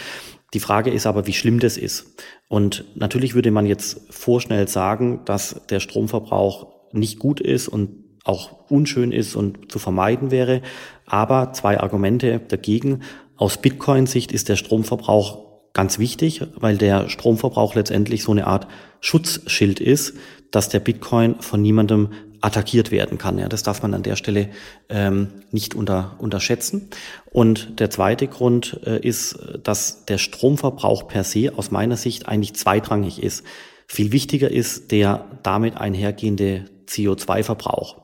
Die 0.55 0.61
Frage 0.61 0.91
ist 0.91 1.07
aber, 1.07 1.27
wie 1.27 1.33
schlimm 1.33 1.59
das 1.59 1.77
ist. 1.77 2.15
Und 2.49 2.85
natürlich 2.95 3.35
würde 3.35 3.51
man 3.51 3.67
jetzt 3.67 4.01
vorschnell 4.11 4.69
sagen, 4.69 5.23
dass 5.25 5.63
der 5.69 5.81
Stromverbrauch 5.81 6.69
nicht 6.93 7.19
gut 7.19 7.41
ist 7.41 7.69
und 7.69 8.05
auch 8.25 8.71
unschön 8.71 9.13
ist 9.13 9.37
und 9.37 9.71
zu 9.71 9.79
vermeiden 9.79 10.31
wäre. 10.31 10.63
Aber 11.07 11.53
zwei 11.53 11.81
Argumente 11.81 12.41
dagegen. 12.49 13.01
Aus 13.37 13.59
Bitcoin-Sicht 13.59 14.33
ist 14.33 14.49
der 14.49 14.57
Stromverbrauch 14.57 15.45
ganz 15.73 15.99
wichtig, 15.99 16.41
weil 16.55 16.79
der 16.79 17.09
Stromverbrauch 17.09 17.75
letztendlich 17.75 18.23
so 18.23 18.33
eine 18.33 18.47
Art 18.47 18.69
Schutzschild 19.01 19.81
ist, 19.81 20.15
dass 20.51 20.69
der 20.69 20.81
Bitcoin 20.81 21.35
von 21.41 21.61
niemandem 21.61 22.11
attackiert 22.45 22.91
werden 22.91 23.17
kann. 23.17 23.39
Ja, 23.39 23.49
das 23.49 23.63
darf 23.63 23.83
man 23.83 23.95
an 23.95 24.03
der 24.03 24.17
Stelle 24.17 24.51
ähm, 24.91 25.29
nicht 25.51 25.75
unter, 25.75 26.17
unterschätzen. 26.19 26.91
Und 27.31 27.81
der 27.81 27.89
zweite 27.89 28.27
Grund 28.27 28.81
äh, 28.85 29.01
ist, 29.01 29.39
dass 29.63 30.05
der 30.05 30.19
Stromverbrauch 30.19 31.09
per 31.09 31.25
se 31.25 31.53
aus 31.57 31.71
meiner 31.71 31.97
Sicht 31.97 32.29
eigentlich 32.29 32.55
zweitrangig 32.55 33.23
ist. 33.23 33.45
Viel 33.87 34.13
wichtiger 34.13 34.51
ist 34.51 34.93
der 34.93 35.25
damit 35.43 35.79
einhergehende 35.79 36.67
CO2-Verbrauch. 36.87 38.03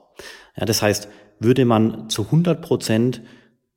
Ja, 0.56 0.64
das 0.64 0.80
heißt, 0.80 1.08
würde 1.38 1.66
man 1.66 2.08
zu 2.08 2.22
100 2.22 2.62
Prozent 2.62 3.22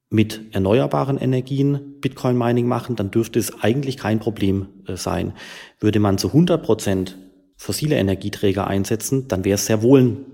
mit 0.10 0.54
erneuerbaren 0.54 1.18
Energien 1.18 2.00
Bitcoin 2.00 2.38
Mining 2.38 2.68
machen, 2.68 2.96
dann 2.96 3.12
dürfte 3.12 3.40
es 3.40 3.62
eigentlich 3.62 3.98
kein 3.98 4.20
Problem 4.20 4.68
äh, 4.88 4.96
sein. 4.96 5.34
Würde 5.80 6.00
man 6.00 6.18
zu 6.18 6.28
100 6.30 6.64
Prozent 6.64 7.18
fossile 7.58 7.96
Energieträger 7.96 8.68
einsetzen, 8.68 9.28
dann 9.28 9.44
wäre 9.44 9.56
es 9.56 9.66
sehr 9.66 9.82
wohl 9.82 10.02
ein 10.02 10.33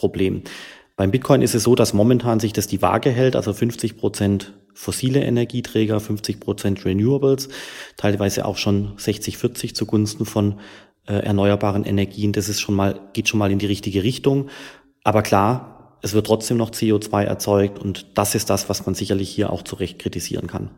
Problem. 0.00 0.42
Beim 0.96 1.10
Bitcoin 1.10 1.42
ist 1.42 1.54
es 1.54 1.62
so, 1.62 1.74
dass 1.74 1.92
momentan 1.92 2.40
sich 2.40 2.54
das 2.54 2.66
die 2.66 2.80
Waage 2.80 3.10
hält, 3.10 3.36
also 3.36 3.52
50 3.52 3.98
Prozent 3.98 4.54
fossile 4.72 5.22
Energieträger, 5.22 6.00
50 6.00 6.40
Prozent 6.40 6.86
Renewables, 6.86 7.50
teilweise 7.98 8.46
auch 8.46 8.56
schon 8.56 8.94
60, 8.96 9.36
40 9.36 9.76
zugunsten 9.76 10.24
von 10.24 10.58
äh, 11.06 11.14
erneuerbaren 11.14 11.84
Energien. 11.84 12.32
Das 12.32 12.48
ist 12.48 12.60
schon 12.60 12.74
mal, 12.74 12.98
geht 13.12 13.28
schon 13.28 13.38
mal 13.38 13.50
in 13.50 13.58
die 13.58 13.66
richtige 13.66 14.02
Richtung. 14.02 14.48
Aber 15.04 15.22
klar, 15.22 15.98
es 16.00 16.14
wird 16.14 16.26
trotzdem 16.26 16.56
noch 16.56 16.70
CO2 16.70 17.24
erzeugt 17.24 17.78
und 17.78 18.06
das 18.14 18.34
ist 18.34 18.48
das, 18.48 18.70
was 18.70 18.86
man 18.86 18.94
sicherlich 18.94 19.28
hier 19.28 19.52
auch 19.52 19.62
zu 19.62 19.76
Recht 19.76 19.98
kritisieren 19.98 20.46
kann. 20.46 20.70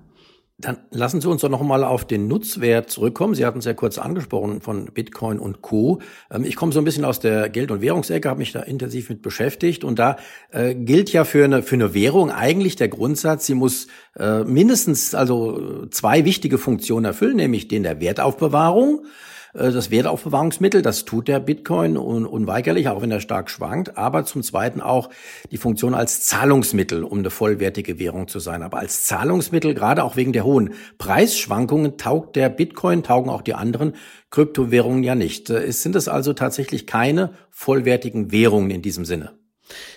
Dann 0.59 0.79
lassen 0.91 1.21
Sie 1.21 1.29
uns 1.29 1.41
doch 1.41 1.49
noch 1.49 1.63
mal 1.63 1.83
auf 1.83 2.05
den 2.05 2.29
Nutzwert 2.29 2.89
zurückkommen. 2.89 3.35
Sie 3.35 3.45
hatten 3.45 3.59
es 3.59 3.65
ja 3.65 3.75
kurz 3.75 3.99
angesprochen 3.99 4.61
von 4.61 4.87
Bitcoin 4.87 5.39
und 5.39 5.61
Co. 5.61 6.01
Ähm, 6.31 6.45
ich 6.45 6.57
komme 6.57 6.73
so 6.73 6.81
ein 6.81 6.85
bisschen 6.85 7.05
aus 7.05 7.21
der 7.21 7.49
Geld- 7.49 7.71
und 7.71 7.81
Währungsecke, 7.81 8.29
habe 8.29 8.39
mich 8.39 8.53
da 8.53 8.61
intensiv 8.61 9.09
mit 9.09 9.23
beschäftigt 9.23 9.83
und 9.83 9.99
da 9.99 10.17
äh, 10.51 10.75
gilt 10.75 11.13
ja 11.13 11.25
für 11.25 11.45
eine 11.45 11.63
für 11.63 11.75
eine 11.75 11.95
Währung 11.95 12.31
eigentlich 12.31 12.77
der 12.77 12.89
Grundsatz, 12.89 13.47
sie 13.47 13.55
muss 13.55 13.89
äh, 14.17 14.45
mindestens 14.45 15.15
also 15.15 15.87
zwei 15.91 16.25
wichtige 16.25 16.59
Funktionen 16.59 17.07
erfüllen, 17.07 17.37
nämlich 17.37 17.67
den 17.67 17.83
der 17.83 18.01
Wertaufbewahrung 18.01 19.07
das 19.55 19.91
Wertaufbewahrungsmittel, 19.91 20.81
das 20.81 21.05
tut 21.05 21.29
der 21.29 21.39
Bitcoin 21.39 21.99
un 21.99 22.25
unweigerlich, 22.25 22.89
auch 22.89 23.03
wenn 23.03 23.11
er 23.11 23.21
stark 23.21 23.51
schwankt, 23.51 23.99
aber 23.99 24.25
zum 24.25 24.43
Zweiten 24.43 24.81
auch 24.81 25.11
die 25.51 25.59
Funktion 25.59 25.95
als 25.95 26.23
Zahlungsmittel, 26.23 27.05
um 27.05 27.19
eine 27.19 27.29
vollwertige 27.29 27.99
Währung 27.99 28.29
zu 28.29 28.39
sein. 28.39 28.63
Aber 28.63 28.79
als 28.79 29.05
Zahlungsmittel, 29.05 29.75
gerade 29.75 30.05
auch 30.05 30.17
wegen 30.17 30.33
der 30.33 30.45
hohen 30.45 30.73
Preisschwankungen, 30.97 31.99
taugt 31.99 32.37
der 32.37 32.49
Bitcoin, 32.49 33.03
taugen 33.03 33.31
auch 33.31 33.43
die 33.43 33.55
anderen 33.55 33.95
Kryptowährungen 34.31 35.05
ja 35.05 35.15
nicht. 35.15 35.51
Äh, 35.51 35.65
es 35.65 35.83
sind 35.83 35.97
es 35.97 36.09
also 36.09 36.33
tatsächlich 36.33 36.87
keine 36.87 37.35
vollwertigen 37.51 38.33
Währungen 38.33 38.71
in 38.71 38.81
diesem 38.81 39.05
Sinne. 39.05 39.33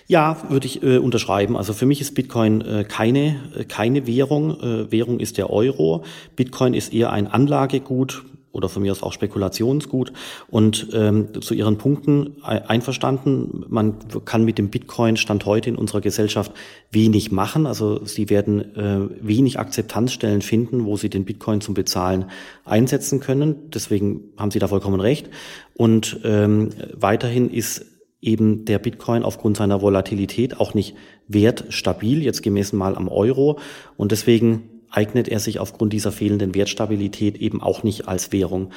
Ja, 0.06 0.36
würde 0.48 0.66
ich 0.66 0.82
äh, 0.82 0.98
unterschreiben. 0.98 1.56
Also 1.56 1.72
für 1.72 1.86
mich 1.86 2.00
ist 2.00 2.14
Bitcoin 2.14 2.60
äh, 2.60 2.84
keine, 2.84 3.40
äh, 3.56 3.64
keine 3.64 4.06
Währung. 4.06 4.60
Äh, 4.60 4.92
Währung 4.92 5.18
ist 5.18 5.38
der 5.38 5.50
Euro. 5.50 6.04
Bitcoin 6.36 6.74
ist 6.74 6.92
eher 6.92 7.10
ein 7.12 7.26
Anlagegut, 7.26 8.24
oder 8.52 8.68
von 8.68 8.82
mir 8.82 8.92
aus 8.92 9.02
auch 9.02 9.12
Spekulationsgut. 9.12 10.12
Und 10.48 10.88
ähm, 10.92 11.28
zu 11.40 11.54
Ihren 11.54 11.78
Punkten 11.78 12.42
einverstanden, 12.42 13.64
man 13.68 13.96
kann 14.24 14.44
mit 14.44 14.58
dem 14.58 14.70
Bitcoin 14.70 15.16
Stand 15.16 15.44
heute 15.44 15.68
in 15.68 15.76
unserer 15.76 16.00
Gesellschaft 16.00 16.52
wenig 16.90 17.30
machen. 17.30 17.66
Also 17.66 18.04
Sie 18.04 18.30
werden 18.30 18.74
äh, 18.76 19.08
wenig 19.20 19.58
Akzeptanzstellen 19.58 20.42
finden, 20.42 20.84
wo 20.84 20.96
Sie 20.96 21.10
den 21.10 21.24
Bitcoin 21.24 21.60
zum 21.60 21.74
Bezahlen 21.74 22.26
einsetzen 22.64 23.20
können. 23.20 23.70
Deswegen 23.70 24.32
haben 24.38 24.50
Sie 24.50 24.58
da 24.58 24.68
vollkommen 24.68 25.00
recht. 25.00 25.28
Und 25.74 26.20
ähm, 26.24 26.70
weiterhin 26.94 27.50
ist 27.50 27.84
eben 28.22 28.64
der 28.64 28.78
Bitcoin 28.78 29.22
aufgrund 29.22 29.56
seiner 29.56 29.82
Volatilität 29.82 30.58
auch 30.58 30.74
nicht 30.74 30.94
wertstabil, 31.28 32.22
jetzt 32.22 32.42
gemessen 32.42 32.78
mal 32.78 32.96
am 32.96 33.08
Euro. 33.08 33.58
Und 33.96 34.12
deswegen 34.12 34.75
eignet 34.96 35.28
er 35.28 35.40
sich 35.40 35.58
aufgrund 35.58 35.92
dieser 35.92 36.12
fehlenden 36.12 36.54
Wertstabilität 36.54 37.36
eben 37.36 37.62
auch 37.62 37.82
nicht 37.82 38.08
als 38.08 38.32
Währung. 38.32 38.70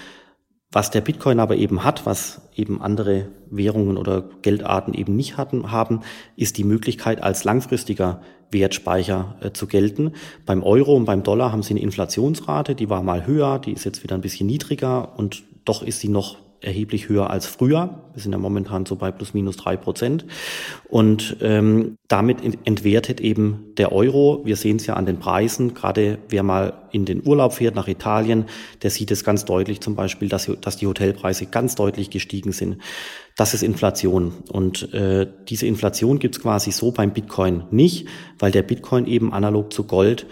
Was 0.71 0.91
der 0.91 1.01
Bitcoin 1.01 1.39
aber 1.39 1.55
eben 1.55 1.83
hat, 1.83 2.05
was 2.05 2.41
eben 2.55 2.79
andere 2.81 3.29
Währungen 3.49 3.97
oder 3.97 4.29
Geldarten 4.43 4.93
eben 4.93 5.15
nicht 5.15 5.37
hatten, 5.37 5.71
haben, 5.71 6.01
ist 6.35 6.57
die 6.57 6.63
Möglichkeit, 6.63 7.23
als 7.23 7.43
langfristiger 7.43 8.21
Wertspeicher 8.51 9.35
äh, 9.41 9.51
zu 9.51 9.65
gelten. 9.65 10.13
Beim 10.45 10.61
Euro 10.61 10.95
und 10.95 11.05
beim 11.05 11.23
Dollar 11.23 11.51
haben 11.51 11.63
sie 11.63 11.73
eine 11.73 11.81
Inflationsrate, 11.81 12.75
die 12.75 12.89
war 12.89 13.01
mal 13.01 13.25
höher, 13.25 13.57
die 13.57 13.73
ist 13.73 13.83
jetzt 13.83 14.03
wieder 14.03 14.15
ein 14.15 14.21
bisschen 14.21 14.45
niedriger 14.45 15.17
und 15.17 15.43
doch 15.65 15.81
ist 15.81 16.01
sie 16.01 16.09
noch 16.09 16.37
erheblich 16.61 17.09
höher 17.09 17.29
als 17.29 17.45
früher. 17.45 18.03
Wir 18.13 18.21
sind 18.21 18.31
ja 18.31 18.37
momentan 18.37 18.85
so 18.85 18.95
bei 18.95 19.11
plus 19.11 19.33
minus 19.33 19.57
drei 19.57 19.77
Prozent. 19.77 20.25
Und 20.87 21.37
ähm, 21.41 21.95
damit 22.07 22.39
entwertet 22.65 23.21
eben 23.21 23.73
der 23.77 23.91
Euro. 23.91 24.41
Wir 24.45 24.55
sehen 24.55 24.77
es 24.77 24.85
ja 24.85 24.95
an 24.95 25.05
den 25.05 25.19
Preisen. 25.19 25.73
Gerade 25.73 26.19
wer 26.29 26.43
mal 26.43 26.73
in 26.91 27.05
den 27.05 27.25
Urlaub 27.25 27.53
fährt 27.53 27.75
nach 27.75 27.87
Italien, 27.87 28.45
der 28.81 28.89
sieht 28.89 29.11
es 29.11 29.23
ganz 29.23 29.45
deutlich 29.45 29.81
zum 29.81 29.95
Beispiel, 29.95 30.27
dass, 30.27 30.51
dass 30.61 30.77
die 30.77 30.87
Hotelpreise 30.87 31.45
ganz 31.45 31.75
deutlich 31.75 32.09
gestiegen 32.09 32.51
sind. 32.51 32.77
Das 33.37 33.53
ist 33.53 33.63
Inflation. 33.63 34.33
Und 34.51 34.93
äh, 34.93 35.27
diese 35.47 35.65
Inflation 35.65 36.19
gibt 36.19 36.35
es 36.37 36.41
quasi 36.41 36.71
so 36.71 36.91
beim 36.91 37.13
Bitcoin 37.13 37.63
nicht, 37.71 38.07
weil 38.37 38.51
der 38.51 38.63
Bitcoin 38.63 39.05
eben 39.05 39.33
analog 39.33 39.71
zu 39.71 39.85
Gold 39.85 40.25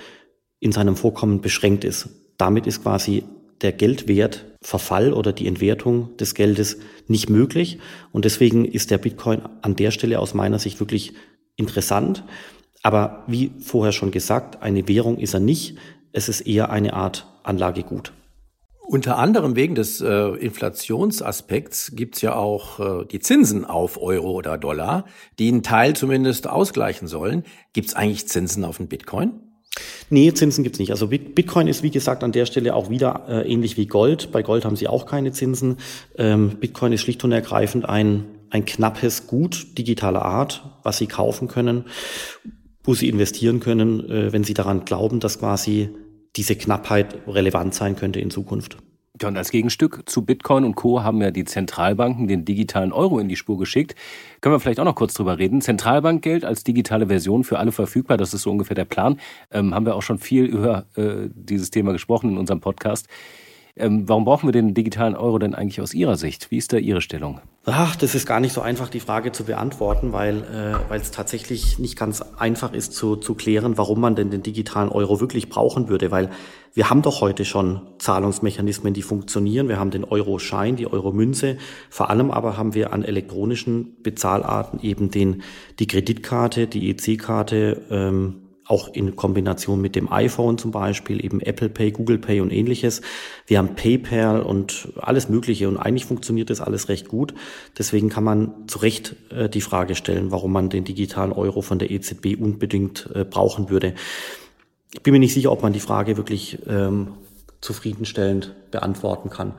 in 0.59 0.71
seinem 0.71 0.95
Vorkommen 0.95 1.41
beschränkt 1.41 1.83
ist. 1.83 2.09
Damit 2.37 2.67
ist 2.67 2.83
quasi 2.83 3.23
der 3.61 3.71
Geldwertverfall 3.71 5.13
oder 5.13 5.33
die 5.33 5.47
Entwertung 5.47 6.15
des 6.17 6.35
Geldes 6.35 6.77
nicht 7.07 7.29
möglich. 7.29 7.79
Und 8.11 8.25
deswegen 8.25 8.65
ist 8.65 8.91
der 8.91 8.97
Bitcoin 8.97 9.41
an 9.61 9.75
der 9.75 9.91
Stelle 9.91 10.19
aus 10.19 10.33
meiner 10.33 10.59
Sicht 10.59 10.79
wirklich 10.79 11.13
interessant. 11.55 12.23
Aber 12.83 13.23
wie 13.27 13.51
vorher 13.59 13.91
schon 13.91 14.11
gesagt, 14.11 14.61
eine 14.61 14.87
Währung 14.87 15.17
ist 15.17 15.33
er 15.33 15.39
nicht. 15.39 15.77
Es 16.11 16.29
ist 16.29 16.41
eher 16.41 16.69
eine 16.69 16.93
Art 16.93 17.27
Anlagegut. 17.43 18.13
Unter 18.87 19.17
anderem 19.17 19.57
wegen 19.57 19.75
des 19.75 19.99
äh, 19.99 20.29
Inflationsaspekts 20.37 21.91
gibt's 21.93 22.21
ja 22.21 22.35
auch 22.35 22.79
äh, 22.79 23.05
die 23.05 23.19
Zinsen 23.19 23.65
auf 23.65 24.01
Euro 24.01 24.31
oder 24.31 24.57
Dollar, 24.57 25.03
die 25.39 25.49
einen 25.49 25.61
Teil 25.61 25.93
zumindest 25.93 26.47
ausgleichen 26.47 27.09
sollen. 27.09 27.43
Gibt's 27.73 27.95
eigentlich 27.95 28.29
Zinsen 28.29 28.63
auf 28.63 28.77
den 28.77 28.87
Bitcoin? 28.87 29.41
Nee, 30.09 30.33
Zinsen 30.33 30.63
gibt's 30.63 30.79
nicht. 30.79 30.91
Also 30.91 31.07
Bitcoin 31.07 31.67
ist, 31.67 31.83
wie 31.83 31.91
gesagt, 31.91 32.23
an 32.23 32.31
der 32.31 32.45
Stelle 32.45 32.75
auch 32.75 32.89
wieder 32.89 33.25
äh, 33.27 33.51
ähnlich 33.51 33.77
wie 33.77 33.87
Gold. 33.87 34.31
Bei 34.31 34.41
Gold 34.41 34.63
haben 34.63 34.75
sie 34.75 34.87
auch 34.87 35.05
keine 35.05 35.31
Zinsen. 35.31 35.77
Ähm, 36.17 36.57
Bitcoin 36.59 36.93
ist 36.93 37.01
schlicht 37.01 37.23
und 37.23 37.31
ergreifend 37.31 37.87
ein, 37.87 38.25
ein 38.49 38.65
knappes 38.65 39.27
Gut 39.27 39.77
digitaler 39.77 40.23
Art, 40.23 40.63
was 40.83 40.97
sie 40.97 41.07
kaufen 41.07 41.47
können, 41.47 41.85
wo 42.83 42.93
sie 42.93 43.09
investieren 43.09 43.59
können, 43.59 44.09
äh, 44.09 44.31
wenn 44.31 44.43
sie 44.43 44.53
daran 44.53 44.85
glauben, 44.85 45.19
dass 45.19 45.39
quasi 45.39 45.89
diese 46.35 46.55
Knappheit 46.55 47.27
relevant 47.27 47.73
sein 47.73 47.95
könnte 47.95 48.19
in 48.19 48.31
Zukunft. 48.31 48.77
Ja, 49.19 49.29
und 49.29 49.37
als 49.37 49.49
Gegenstück 49.49 50.03
zu 50.05 50.23
Bitcoin 50.25 50.63
und 50.63 50.75
Co. 50.75 51.01
haben 51.01 51.21
ja 51.21 51.31
die 51.31 51.45
Zentralbanken 51.45 52.27
den 52.27 52.45
digitalen 52.45 52.91
Euro 52.91 53.19
in 53.19 53.27
die 53.27 53.35
Spur 53.35 53.57
geschickt. 53.57 53.95
Können 54.41 54.53
wir 54.53 54.59
vielleicht 54.59 54.79
auch 54.79 54.85
noch 54.85 54.95
kurz 54.95 55.13
drüber 55.13 55.39
reden. 55.39 55.61
Zentralbankgeld 55.61 56.45
als 56.45 56.63
digitale 56.63 57.07
Version 57.07 57.43
für 57.43 57.57
alle 57.57 57.71
verfügbar, 57.71 58.17
das 58.17 58.33
ist 58.33 58.43
so 58.43 58.51
ungefähr 58.51 58.75
der 58.75 58.85
Plan. 58.85 59.19
Ähm, 59.51 59.73
haben 59.73 59.85
wir 59.85 59.95
auch 59.95 60.03
schon 60.03 60.19
viel 60.19 60.45
über 60.45 60.85
äh, 60.95 61.29
dieses 61.33 61.71
Thema 61.71 61.93
gesprochen 61.93 62.31
in 62.31 62.37
unserem 62.37 62.61
Podcast. 62.61 63.07
Ähm, 63.75 64.07
warum 64.07 64.25
brauchen 64.25 64.47
wir 64.47 64.53
den 64.53 64.73
digitalen 64.73 65.15
Euro 65.15 65.39
denn 65.39 65.55
eigentlich 65.55 65.81
aus 65.81 65.93
Ihrer 65.93 66.17
Sicht? 66.17 66.51
Wie 66.51 66.57
ist 66.57 66.73
da 66.73 66.77
Ihre 66.77 67.01
Stellung? 67.01 67.41
Ach, 67.69 67.97
das 67.97 68.15
ist 68.15 68.25
gar 68.25 68.39
nicht 68.39 68.53
so 68.53 68.61
einfach, 68.61 68.87
die 68.87 69.01
Frage 69.01 69.33
zu 69.33 69.43
beantworten, 69.43 70.13
weil 70.13 70.37
äh, 70.37 70.89
weil 70.89 71.01
es 71.01 71.11
tatsächlich 71.11 71.79
nicht 71.79 71.97
ganz 71.97 72.21
einfach 72.37 72.71
ist 72.71 72.93
zu, 72.93 73.17
zu 73.17 73.35
klären, 73.35 73.77
warum 73.77 73.99
man 73.99 74.15
denn 74.15 74.31
den 74.31 74.41
digitalen 74.41 74.87
Euro 74.87 75.19
wirklich 75.19 75.49
brauchen 75.49 75.89
würde, 75.89 76.09
weil 76.09 76.29
wir 76.73 76.89
haben 76.89 77.01
doch 77.01 77.19
heute 77.19 77.43
schon 77.43 77.81
Zahlungsmechanismen, 77.99 78.93
die 78.93 79.01
funktionieren. 79.01 79.67
Wir 79.67 79.79
haben 79.79 79.91
den 79.91 80.05
Euro-Schein, 80.05 80.77
die 80.77 80.87
Euro-Münze. 80.87 81.57
Vor 81.89 82.09
allem 82.09 82.31
aber 82.31 82.55
haben 82.55 82.73
wir 82.73 82.93
an 82.93 83.03
elektronischen 83.03 84.01
Bezahlarten 84.01 84.79
eben 84.79 85.11
den, 85.11 85.41
die 85.79 85.87
Kreditkarte, 85.87 86.67
die 86.67 86.89
EC-Karte, 86.89 87.81
ähm, 87.89 88.46
auch 88.67 88.93
in 88.93 89.15
Kombination 89.15 89.81
mit 89.81 89.95
dem 89.95 90.11
iPhone 90.11 90.57
zum 90.57 90.71
Beispiel, 90.71 91.23
eben 91.23 91.39
Apple 91.39 91.69
Pay, 91.69 91.91
Google 91.91 92.17
Pay 92.17 92.41
und 92.41 92.51
ähnliches. 92.51 93.01
Wir 93.45 93.59
haben 93.59 93.75
PayPal 93.75 94.41
und 94.41 94.89
alles 94.97 95.29
Mögliche 95.29 95.67
und 95.67 95.77
eigentlich 95.77 96.05
funktioniert 96.05 96.49
das 96.49 96.61
alles 96.61 96.89
recht 96.89 97.07
gut. 97.07 97.33
Deswegen 97.77 98.09
kann 98.09 98.23
man 98.23 98.67
zu 98.67 98.79
Recht 98.79 99.15
äh, 99.31 99.47
die 99.49 99.61
Frage 99.61 99.95
stellen, 99.95 100.31
warum 100.31 100.51
man 100.51 100.69
den 100.69 100.83
digitalen 100.83 101.31
Euro 101.31 101.61
von 101.61 101.79
der 101.79 101.91
EZB 101.91 102.39
unbedingt 102.39 103.09
äh, 103.13 103.23
brauchen 103.23 103.69
würde. 103.69 103.93
Ich 104.93 105.01
bin 105.01 105.13
mir 105.13 105.19
nicht 105.19 105.33
sicher, 105.33 105.51
ob 105.51 105.63
man 105.63 105.73
die 105.73 105.79
Frage 105.79 106.17
wirklich 106.17 106.59
ähm, 106.67 107.13
zufriedenstellend 107.61 108.55
beantworten 108.71 109.29
kann. 109.29 109.53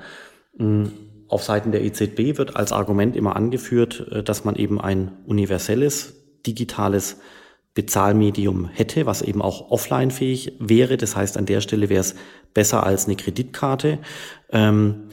Mhm. 0.57 0.93
Auf 1.29 1.45
Seiten 1.45 1.73
der 1.73 1.85
EZB 1.85 2.39
wird 2.39 2.57
als 2.57 2.73
Argument 2.73 3.15
immer 3.15 3.37
angeführt, 3.37 4.07
äh, 4.11 4.23
dass 4.23 4.45
man 4.45 4.57
eben 4.57 4.81
ein 4.81 5.13
universelles 5.27 6.15
digitales 6.47 7.19
Bezahlmedium 7.79 8.67
hätte, 8.67 9.07
was 9.07 9.23
eben 9.23 9.41
auch 9.41 9.71
offline-fähig 9.71 10.55
wäre. 10.59 10.97
Das 10.97 11.15
heißt, 11.15 11.37
an 11.37 11.47
der 11.47 11.61
Stelle 11.61 11.89
wäre 11.89 12.01
es 12.01 12.17
besser 12.53 12.83
als 12.83 13.07
eine 13.07 13.15
Kreditkarte. 13.15 14.01
Ähm, 14.51 15.11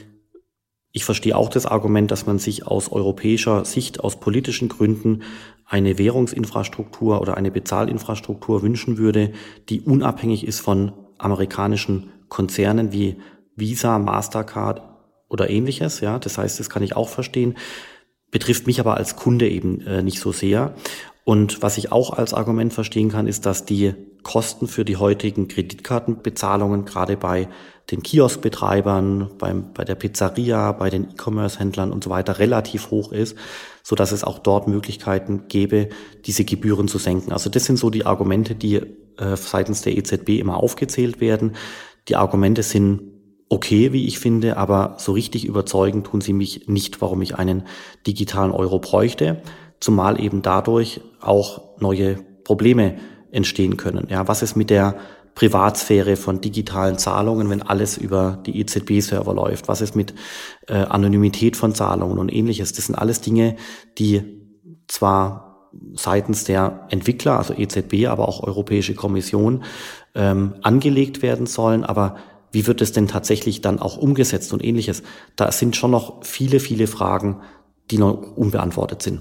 ich 0.90 1.04
verstehe 1.04 1.36
auch 1.36 1.48
das 1.48 1.64
Argument, 1.64 2.10
dass 2.10 2.26
man 2.26 2.40
sich 2.40 2.66
aus 2.66 2.90
europäischer 2.90 3.64
Sicht, 3.64 4.00
aus 4.00 4.18
politischen 4.18 4.68
Gründen 4.68 5.22
eine 5.64 5.96
Währungsinfrastruktur 5.96 7.20
oder 7.20 7.36
eine 7.36 7.52
Bezahlinfrastruktur 7.52 8.62
wünschen 8.62 8.98
würde, 8.98 9.30
die 9.68 9.82
unabhängig 9.82 10.44
ist 10.44 10.58
von 10.58 10.90
amerikanischen 11.18 12.10
Konzernen 12.28 12.90
wie 12.90 13.18
Visa, 13.54 14.00
Mastercard 14.00 14.82
oder 15.28 15.48
ähnliches. 15.50 16.00
Ja, 16.00 16.18
das 16.18 16.36
heißt, 16.36 16.58
das 16.58 16.68
kann 16.68 16.82
ich 16.82 16.96
auch 16.96 17.10
verstehen. 17.10 17.56
Betrifft 18.32 18.66
mich 18.66 18.80
aber 18.80 18.96
als 18.96 19.14
Kunde 19.14 19.48
eben 19.48 19.82
äh, 19.82 20.02
nicht 20.02 20.18
so 20.18 20.32
sehr. 20.32 20.74
Und 21.28 21.60
was 21.60 21.76
ich 21.76 21.90
auch 21.90 22.10
als 22.10 22.34
Argument 22.34 22.72
verstehen 22.72 23.10
kann, 23.10 23.26
ist, 23.26 23.46
dass 23.46 23.64
die 23.64 23.94
Kosten 24.22 24.68
für 24.68 24.84
die 24.84 24.96
heutigen 24.96 25.48
Kreditkartenbezahlungen 25.48 26.84
gerade 26.84 27.16
bei 27.16 27.48
den 27.90 28.04
Kioskbetreibern, 28.04 29.30
beim, 29.36 29.72
bei 29.74 29.84
der 29.84 29.96
Pizzeria, 29.96 30.70
bei 30.70 30.88
den 30.88 31.10
E-Commerce-Händlern 31.10 31.90
und 31.90 32.04
so 32.04 32.10
weiter 32.10 32.38
relativ 32.38 32.92
hoch 32.92 33.10
ist, 33.10 33.36
so 33.82 33.96
dass 33.96 34.12
es 34.12 34.22
auch 34.22 34.38
dort 34.38 34.68
Möglichkeiten 34.68 35.48
gäbe, 35.48 35.88
diese 36.26 36.44
Gebühren 36.44 36.86
zu 36.86 36.98
senken. 36.98 37.32
Also 37.32 37.50
das 37.50 37.64
sind 37.64 37.76
so 37.76 37.90
die 37.90 38.06
Argumente, 38.06 38.54
die 38.54 38.76
äh, 38.76 39.34
seitens 39.34 39.82
der 39.82 39.98
EZB 39.98 40.38
immer 40.38 40.62
aufgezählt 40.62 41.20
werden. 41.20 41.56
Die 42.06 42.14
Argumente 42.14 42.62
sind 42.62 43.02
okay, 43.48 43.92
wie 43.92 44.06
ich 44.06 44.20
finde, 44.20 44.56
aber 44.58 44.94
so 44.98 45.10
richtig 45.10 45.44
überzeugen 45.44 46.04
tun 46.04 46.20
sie 46.20 46.32
mich 46.32 46.68
nicht, 46.68 47.00
warum 47.00 47.20
ich 47.20 47.34
einen 47.34 47.64
digitalen 48.06 48.52
Euro 48.52 48.78
bräuchte 48.78 49.42
zumal 49.80 50.20
eben 50.20 50.42
dadurch 50.42 51.00
auch 51.20 51.80
neue 51.80 52.16
Probleme 52.44 52.96
entstehen 53.30 53.76
können. 53.76 54.06
Ja, 54.10 54.28
was 54.28 54.42
ist 54.42 54.56
mit 54.56 54.70
der 54.70 54.96
Privatsphäre 55.34 56.16
von 56.16 56.40
digitalen 56.40 56.96
Zahlungen, 56.96 57.50
wenn 57.50 57.60
alles 57.60 57.98
über 57.98 58.42
die 58.46 58.58
EZB-Server 58.58 59.34
läuft? 59.34 59.68
Was 59.68 59.82
ist 59.82 59.94
mit 59.94 60.14
äh, 60.66 60.74
Anonymität 60.74 61.56
von 61.56 61.74
Zahlungen 61.74 62.18
und 62.18 62.32
ähnliches? 62.32 62.72
Das 62.72 62.86
sind 62.86 62.94
alles 62.94 63.20
Dinge, 63.20 63.56
die 63.98 64.22
zwar 64.88 65.70
seitens 65.94 66.44
der 66.44 66.86
Entwickler, 66.88 67.36
also 67.36 67.52
EZB, 67.52 68.06
aber 68.06 68.26
auch 68.28 68.42
Europäische 68.42 68.94
Kommission, 68.94 69.64
ähm, 70.14 70.54
angelegt 70.62 71.20
werden 71.20 71.46
sollen, 71.46 71.84
aber 71.84 72.16
wie 72.50 72.66
wird 72.66 72.80
es 72.80 72.92
denn 72.92 73.08
tatsächlich 73.08 73.60
dann 73.60 73.78
auch 73.78 73.98
umgesetzt 73.98 74.54
und 74.54 74.64
ähnliches? 74.64 75.02
Da 75.36 75.52
sind 75.52 75.76
schon 75.76 75.90
noch 75.90 76.24
viele, 76.24 76.60
viele 76.60 76.86
Fragen, 76.86 77.42
die 77.90 77.98
noch 77.98 78.36
unbeantwortet 78.36 79.02
sind. 79.02 79.20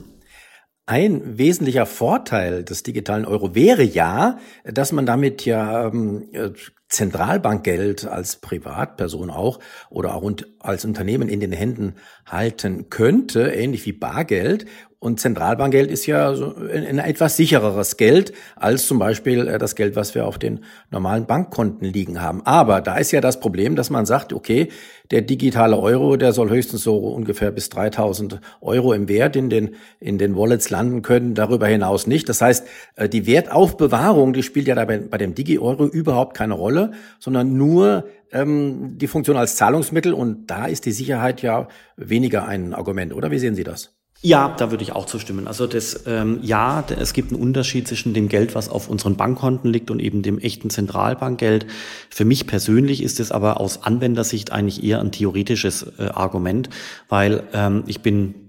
Ein 0.87 1.39
wesentlicher 1.39 1.87
Vorteil 1.87 2.63
des 2.63 2.83
digitalen 2.83 3.25
Euro 3.25 3.55
wäre 3.55 3.81
ja, 3.81 4.37
dass 4.63 4.91
man 4.91 5.07
damit 5.07 5.43
ja 5.43 5.87
ähm, 5.87 6.29
äh, 6.31 6.51
Zentralbankgeld 6.95 8.07
als 8.07 8.37
Privatperson 8.37 9.29
auch 9.29 9.59
oder 9.89 10.15
auch 10.15 10.31
als 10.59 10.85
Unternehmen 10.85 11.29
in 11.29 11.39
den 11.39 11.51
Händen 11.51 11.95
halten 12.25 12.89
könnte, 12.89 13.49
ähnlich 13.49 13.85
wie 13.85 13.91
Bargeld. 13.91 14.65
Und 15.05 15.19
Zentralbankgeld 15.19 15.91
ist 15.91 16.07
ja 16.07 16.33
so 16.33 16.55
ein, 16.55 16.97
etwas 16.97 17.37
sichereres 17.37 17.95
Geld 17.95 18.33
als 18.55 18.87
zum 18.87 18.97
Beispiel 18.97 19.47
äh, 19.47 19.59
das 19.59 19.75
Geld, 19.75 19.95
was 19.95 20.15
wir 20.15 20.25
auf 20.25 20.39
den 20.39 20.61
normalen 20.89 21.27
Bankkonten 21.27 21.85
liegen 21.85 22.21
haben. 22.21 22.41
Aber 22.43 22.81
da 22.81 22.97
ist 22.97 23.11
ja 23.11 23.21
das 23.21 23.39
Problem, 23.39 23.75
dass 23.75 23.91
man 23.91 24.07
sagt, 24.07 24.33
okay, 24.33 24.69
der 25.11 25.21
digitale 25.21 25.77
Euro, 25.77 26.17
der 26.17 26.33
soll 26.33 26.49
höchstens 26.49 26.81
so 26.81 26.97
ungefähr 26.97 27.51
bis 27.51 27.69
3000 27.69 28.39
Euro 28.61 28.93
im 28.93 29.07
Wert 29.07 29.35
in 29.35 29.51
den, 29.51 29.75
in 29.99 30.17
den 30.17 30.35
Wallets 30.35 30.71
landen 30.71 31.03
können, 31.03 31.35
darüber 31.35 31.67
hinaus 31.67 32.07
nicht. 32.07 32.27
Das 32.27 32.41
heißt, 32.41 32.65
äh, 32.95 33.07
die 33.07 33.27
Wertaufbewahrung, 33.27 34.33
die 34.33 34.41
spielt 34.41 34.67
ja 34.67 34.73
dabei 34.73 34.97
bei 34.97 35.19
dem 35.19 35.35
Digi-Euro 35.35 35.85
überhaupt 35.85 36.35
keine 36.35 36.55
Rolle, 36.55 36.84
sondern 37.19 37.57
nur 37.57 38.05
ähm, 38.31 38.97
die 38.97 39.07
Funktion 39.07 39.37
als 39.37 39.55
Zahlungsmittel 39.55 40.13
und 40.13 40.47
da 40.47 40.65
ist 40.65 40.85
die 40.85 40.91
Sicherheit 40.91 41.41
ja 41.41 41.67
weniger 41.97 42.47
ein 42.47 42.73
Argument, 42.73 43.13
oder? 43.13 43.31
Wie 43.31 43.39
sehen 43.39 43.55
Sie 43.55 43.63
das? 43.63 43.95
Ja, 44.21 44.55
da 44.57 44.71
würde 44.71 44.83
ich 44.83 44.93
auch 44.93 45.05
zustimmen. 45.05 45.47
Also 45.47 45.67
das, 45.67 46.05
ähm, 46.07 46.39
ja, 46.41 46.83
es 46.99 47.13
gibt 47.13 47.31
einen 47.31 47.41
Unterschied 47.41 47.87
zwischen 47.87 48.15
dem 48.15 48.27
Geld, 48.27 48.55
was 48.55 48.69
auf 48.69 48.89
unseren 48.89 49.17
Bankkonten 49.17 49.71
liegt 49.71 49.91
und 49.91 49.99
eben 49.99 50.23
dem 50.23 50.39
echten 50.39 50.71
Zentralbankgeld. 50.71 51.67
Für 52.09 52.25
mich 52.25 52.47
persönlich 52.47 53.03
ist 53.03 53.19
es 53.19 53.31
aber 53.31 53.59
aus 53.59 53.83
Anwendersicht 53.83 54.51
eigentlich 54.51 54.83
eher 54.83 54.99
ein 54.99 55.11
theoretisches 55.11 55.85
äh, 55.99 56.05
Argument, 56.05 56.69
weil 57.07 57.43
ähm, 57.53 57.83
ich 57.85 58.01
bin 58.01 58.44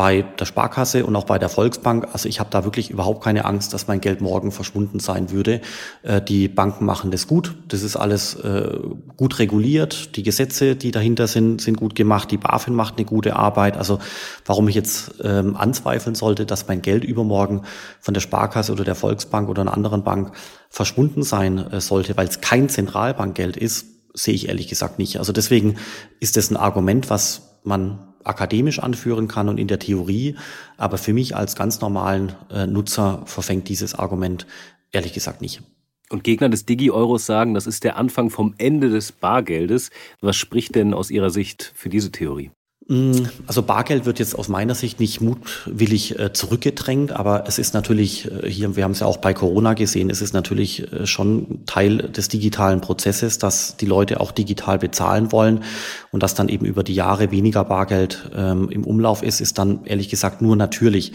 bei 0.00 0.22
der 0.22 0.46
Sparkasse 0.46 1.04
und 1.04 1.14
auch 1.14 1.24
bei 1.24 1.38
der 1.38 1.50
Volksbank. 1.50 2.08
Also 2.14 2.26
ich 2.26 2.40
habe 2.40 2.48
da 2.48 2.64
wirklich 2.64 2.88
überhaupt 2.88 3.22
keine 3.22 3.44
Angst, 3.44 3.74
dass 3.74 3.86
mein 3.86 4.00
Geld 4.00 4.22
morgen 4.22 4.50
verschwunden 4.50 4.98
sein 4.98 5.30
würde. 5.30 5.60
Äh, 6.02 6.22
die 6.22 6.48
Banken 6.48 6.86
machen 6.86 7.10
das 7.10 7.26
gut. 7.26 7.54
Das 7.68 7.82
ist 7.82 7.96
alles 7.96 8.34
äh, 8.36 8.78
gut 9.18 9.38
reguliert. 9.38 10.16
Die 10.16 10.22
Gesetze, 10.22 10.74
die 10.74 10.90
dahinter 10.90 11.26
sind, 11.26 11.60
sind 11.60 11.76
gut 11.76 11.94
gemacht. 11.94 12.30
Die 12.30 12.38
BaFin 12.38 12.74
macht 12.74 12.96
eine 12.96 13.04
gute 13.04 13.36
Arbeit. 13.36 13.76
Also 13.76 13.98
warum 14.46 14.68
ich 14.68 14.74
jetzt 14.74 15.16
ähm, 15.22 15.54
anzweifeln 15.54 16.14
sollte, 16.14 16.46
dass 16.46 16.66
mein 16.66 16.80
Geld 16.80 17.04
übermorgen 17.04 17.64
von 18.00 18.14
der 18.14 18.22
Sparkasse 18.22 18.72
oder 18.72 18.84
der 18.84 18.94
Volksbank 18.94 19.50
oder 19.50 19.60
einer 19.60 19.74
anderen 19.74 20.02
Bank 20.02 20.32
verschwunden 20.70 21.22
sein 21.24 21.58
äh, 21.58 21.82
sollte, 21.82 22.16
weil 22.16 22.26
es 22.26 22.40
kein 22.40 22.70
Zentralbankgeld 22.70 23.58
ist, 23.58 23.84
sehe 24.14 24.32
ich 24.32 24.48
ehrlich 24.48 24.68
gesagt 24.68 24.98
nicht. 24.98 25.18
Also 25.18 25.34
deswegen 25.34 25.76
ist 26.20 26.38
das 26.38 26.50
ein 26.50 26.56
Argument, 26.56 27.10
was 27.10 27.49
man 27.64 28.14
akademisch 28.24 28.78
anführen 28.78 29.28
kann 29.28 29.48
und 29.48 29.58
in 29.58 29.68
der 29.68 29.78
Theorie. 29.78 30.36
Aber 30.76 30.98
für 30.98 31.12
mich 31.12 31.36
als 31.36 31.56
ganz 31.56 31.80
normalen 31.80 32.34
äh, 32.50 32.66
Nutzer 32.66 33.22
verfängt 33.26 33.68
dieses 33.68 33.94
Argument 33.94 34.46
ehrlich 34.92 35.12
gesagt 35.12 35.40
nicht. 35.40 35.62
Und 36.10 36.24
Gegner 36.24 36.48
des 36.48 36.66
Digi-Euros 36.66 37.24
sagen, 37.24 37.54
das 37.54 37.68
ist 37.68 37.84
der 37.84 37.96
Anfang 37.96 38.30
vom 38.30 38.54
Ende 38.58 38.90
des 38.90 39.12
Bargeldes. 39.12 39.90
Was 40.20 40.36
spricht 40.36 40.74
denn 40.74 40.92
aus 40.92 41.10
Ihrer 41.10 41.30
Sicht 41.30 41.72
für 41.76 41.88
diese 41.88 42.10
Theorie? 42.10 42.50
Mm, 42.90 43.28
also 43.46 43.62
Bargeld 43.62 44.04
wird 44.04 44.18
jetzt 44.18 44.36
aus 44.36 44.48
meiner 44.48 44.74
Sicht 44.74 44.98
nicht 44.98 45.20
mutwillig 45.20 46.18
äh, 46.18 46.32
zurückgedrängt, 46.32 47.12
aber 47.12 47.44
es 47.46 47.60
ist 47.60 47.72
natürlich 47.72 48.28
äh, 48.28 48.50
hier, 48.50 48.74
wir 48.74 48.82
haben 48.82 48.90
es 48.90 48.98
ja 48.98 49.06
auch 49.06 49.18
bei 49.18 49.32
Corona 49.32 49.74
gesehen, 49.74 50.10
es 50.10 50.20
ist 50.20 50.34
natürlich 50.34 50.92
äh, 50.92 51.06
schon 51.06 51.64
Teil 51.66 51.98
des 51.98 52.26
digitalen 52.26 52.80
Prozesses, 52.80 53.38
dass 53.38 53.76
die 53.76 53.86
Leute 53.86 54.18
auch 54.18 54.32
digital 54.32 54.78
bezahlen 54.78 55.30
wollen 55.30 55.62
und 56.10 56.24
dass 56.24 56.34
dann 56.34 56.48
eben 56.48 56.66
über 56.66 56.82
die 56.82 56.96
Jahre 56.96 57.30
weniger 57.30 57.64
Bargeld 57.64 58.28
ähm, 58.34 58.68
im 58.70 58.84
Umlauf 58.84 59.22
ist, 59.22 59.40
ist 59.40 59.58
dann 59.58 59.84
ehrlich 59.84 60.08
gesagt 60.08 60.42
nur 60.42 60.56
natürlich. 60.56 61.12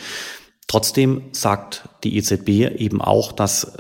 Trotzdem 0.68 1.24
sagt 1.34 1.90
die 2.06 2.16
EZB 2.16 2.80
eben 2.80 3.02
auch, 3.02 3.34
dass 3.34 3.74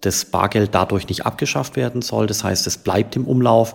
das 0.00 0.24
Bargeld 0.24 0.74
dadurch 0.74 1.08
nicht 1.08 1.26
abgeschafft 1.26 1.76
werden 1.76 2.00
soll. 2.00 2.26
Das 2.26 2.42
heißt, 2.42 2.66
es 2.66 2.78
bleibt 2.78 3.16
im 3.16 3.26
Umlauf 3.26 3.74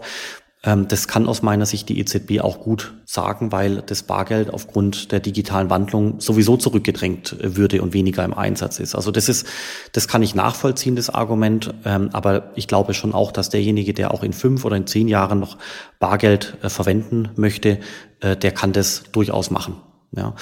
das 0.63 1.07
kann 1.07 1.27
aus 1.27 1.41
meiner 1.41 1.65
Sicht 1.65 1.89
die 1.89 1.99
EZB 1.99 2.39
auch 2.41 2.59
gut 2.59 2.93
sagen, 3.05 3.51
weil 3.51 3.81
das 3.81 4.03
Bargeld 4.03 4.53
aufgrund 4.53 5.11
der 5.11 5.19
digitalen 5.19 5.71
Wandlung 5.71 6.19
sowieso 6.19 6.55
zurückgedrängt 6.55 7.35
äh, 7.39 7.57
würde 7.57 7.81
und 7.81 7.93
weniger 7.93 8.23
im 8.23 8.35
Einsatz 8.35 8.79
ist. 8.79 8.93
Also 8.93 9.09
das 9.09 9.27
ist, 9.27 9.47
das 9.91 10.07
kann 10.07 10.21
ich 10.21 10.35
nachvollziehen, 10.35 10.95
das 10.95 11.09
Argument. 11.09 11.73
Ähm, 11.83 12.11
aber 12.13 12.51
ich 12.55 12.67
glaube 12.67 12.93
schon 12.93 13.15
auch, 13.15 13.31
dass 13.31 13.49
derjenige, 13.49 13.95
der 13.95 14.13
auch 14.13 14.21
in 14.21 14.33
fünf 14.33 14.63
oder 14.63 14.75
in 14.75 14.85
zehn 14.85 15.07
Jahren 15.07 15.39
noch 15.39 15.57
Bargeld 15.99 16.57
äh, 16.61 16.69
verwenden 16.69 17.29
möchte, 17.37 17.79
äh, 18.19 18.37
der 18.37 18.51
kann 18.51 18.71
das 18.71 19.03
durchaus 19.11 19.49
machen. 19.49 19.77
Ja. 20.15 20.35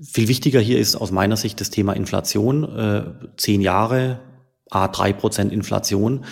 Viel 0.00 0.28
wichtiger 0.28 0.60
hier 0.60 0.78
ist 0.78 0.96
aus 0.96 1.10
meiner 1.10 1.36
Sicht 1.36 1.60
das 1.60 1.70
Thema 1.70 1.94
Inflation. 1.94 3.18
Zehn 3.38 3.62
Jahre, 3.62 4.20
a 4.70 4.88
drei 4.88 5.14
Prozent 5.14 5.54
Inflation. 5.54 6.26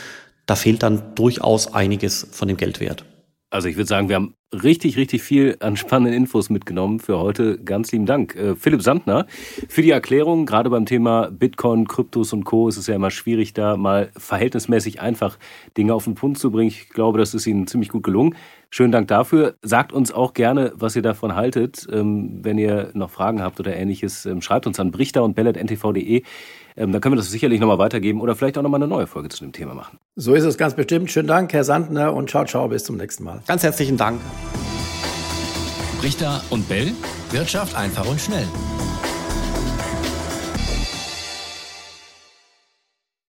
Da 0.44 0.54
fehlt 0.54 0.82
dann 0.82 1.14
durchaus 1.14 1.72
einiges 1.72 2.26
von 2.30 2.48
dem 2.48 2.58
Geldwert. 2.58 3.06
Also 3.50 3.68
ich 3.68 3.76
würde 3.76 3.86
sagen, 3.86 4.08
wir 4.08 4.16
haben 4.16 4.34
richtig, 4.52 4.96
richtig 4.96 5.22
viel 5.22 5.56
an 5.60 5.76
spannenden 5.76 6.14
Infos 6.14 6.50
mitgenommen 6.50 7.00
für 7.00 7.18
heute. 7.18 7.58
Ganz 7.58 7.92
lieben 7.92 8.06
Dank. 8.06 8.34
Äh, 8.34 8.56
Philipp 8.56 8.82
Sandner 8.82 9.26
für 9.68 9.82
die 9.82 9.90
Erklärung. 9.90 10.46
Gerade 10.46 10.70
beim 10.70 10.86
Thema 10.86 11.30
Bitcoin, 11.30 11.86
Kryptos 11.86 12.32
und 12.32 12.44
Co. 12.44 12.68
ist 12.68 12.76
es 12.76 12.86
ja 12.86 12.94
immer 12.94 13.10
schwierig, 13.10 13.52
da 13.52 13.76
mal 13.76 14.10
verhältnismäßig 14.16 15.00
einfach 15.00 15.38
Dinge 15.76 15.94
auf 15.94 16.04
den 16.04 16.14
Punkt 16.14 16.38
zu 16.38 16.50
bringen. 16.50 16.68
Ich 16.68 16.88
glaube, 16.88 17.18
das 17.18 17.34
ist 17.34 17.46
Ihnen 17.46 17.66
ziemlich 17.66 17.90
gut 17.90 18.02
gelungen. 18.02 18.34
Schönen 18.70 18.90
Dank 18.90 19.06
dafür. 19.06 19.54
Sagt 19.62 19.92
uns 19.92 20.10
auch 20.10 20.34
gerne, 20.34 20.72
was 20.74 20.96
ihr 20.96 21.02
davon 21.02 21.36
haltet. 21.36 21.86
Ähm, 21.92 22.40
wenn 22.42 22.58
ihr 22.58 22.90
noch 22.94 23.10
Fragen 23.10 23.40
habt 23.40 23.60
oder 23.60 23.76
ähnliches, 23.76 24.26
ähm, 24.26 24.42
schreibt 24.42 24.66
uns 24.66 24.80
an 24.80 24.90
brichter 24.90 25.22
und 25.22 25.34
bellet.ntv.de. 25.34 26.24
Ähm, 26.76 26.92
dann 26.92 27.00
können 27.00 27.14
wir 27.14 27.16
das 27.16 27.30
sicherlich 27.30 27.60
nochmal 27.60 27.78
weitergeben 27.78 28.20
oder 28.20 28.34
vielleicht 28.34 28.58
auch 28.58 28.62
nochmal 28.62 28.78
eine 28.78 28.88
neue 28.88 29.06
Folge 29.06 29.28
zu 29.28 29.44
dem 29.44 29.52
Thema 29.52 29.74
machen. 29.74 29.98
So 30.16 30.34
ist 30.34 30.44
es 30.44 30.58
ganz 30.58 30.74
bestimmt. 30.74 31.10
Schönen 31.10 31.28
Dank, 31.28 31.52
Herr 31.52 31.64
Sandner, 31.64 32.12
und 32.12 32.30
ciao, 32.30 32.44
ciao, 32.44 32.66
bis 32.68 32.84
zum 32.84 32.96
nächsten 32.96 33.24
Mal. 33.24 33.42
Ganz 33.46 33.62
herzlichen 33.62 33.96
Dank. 33.96 34.20
Brichter 36.00 36.42
und 36.50 36.68
Bell. 36.68 36.92
Wirtschaft 37.30 37.76
einfach 37.76 38.06
und 38.06 38.20
schnell. 38.20 38.46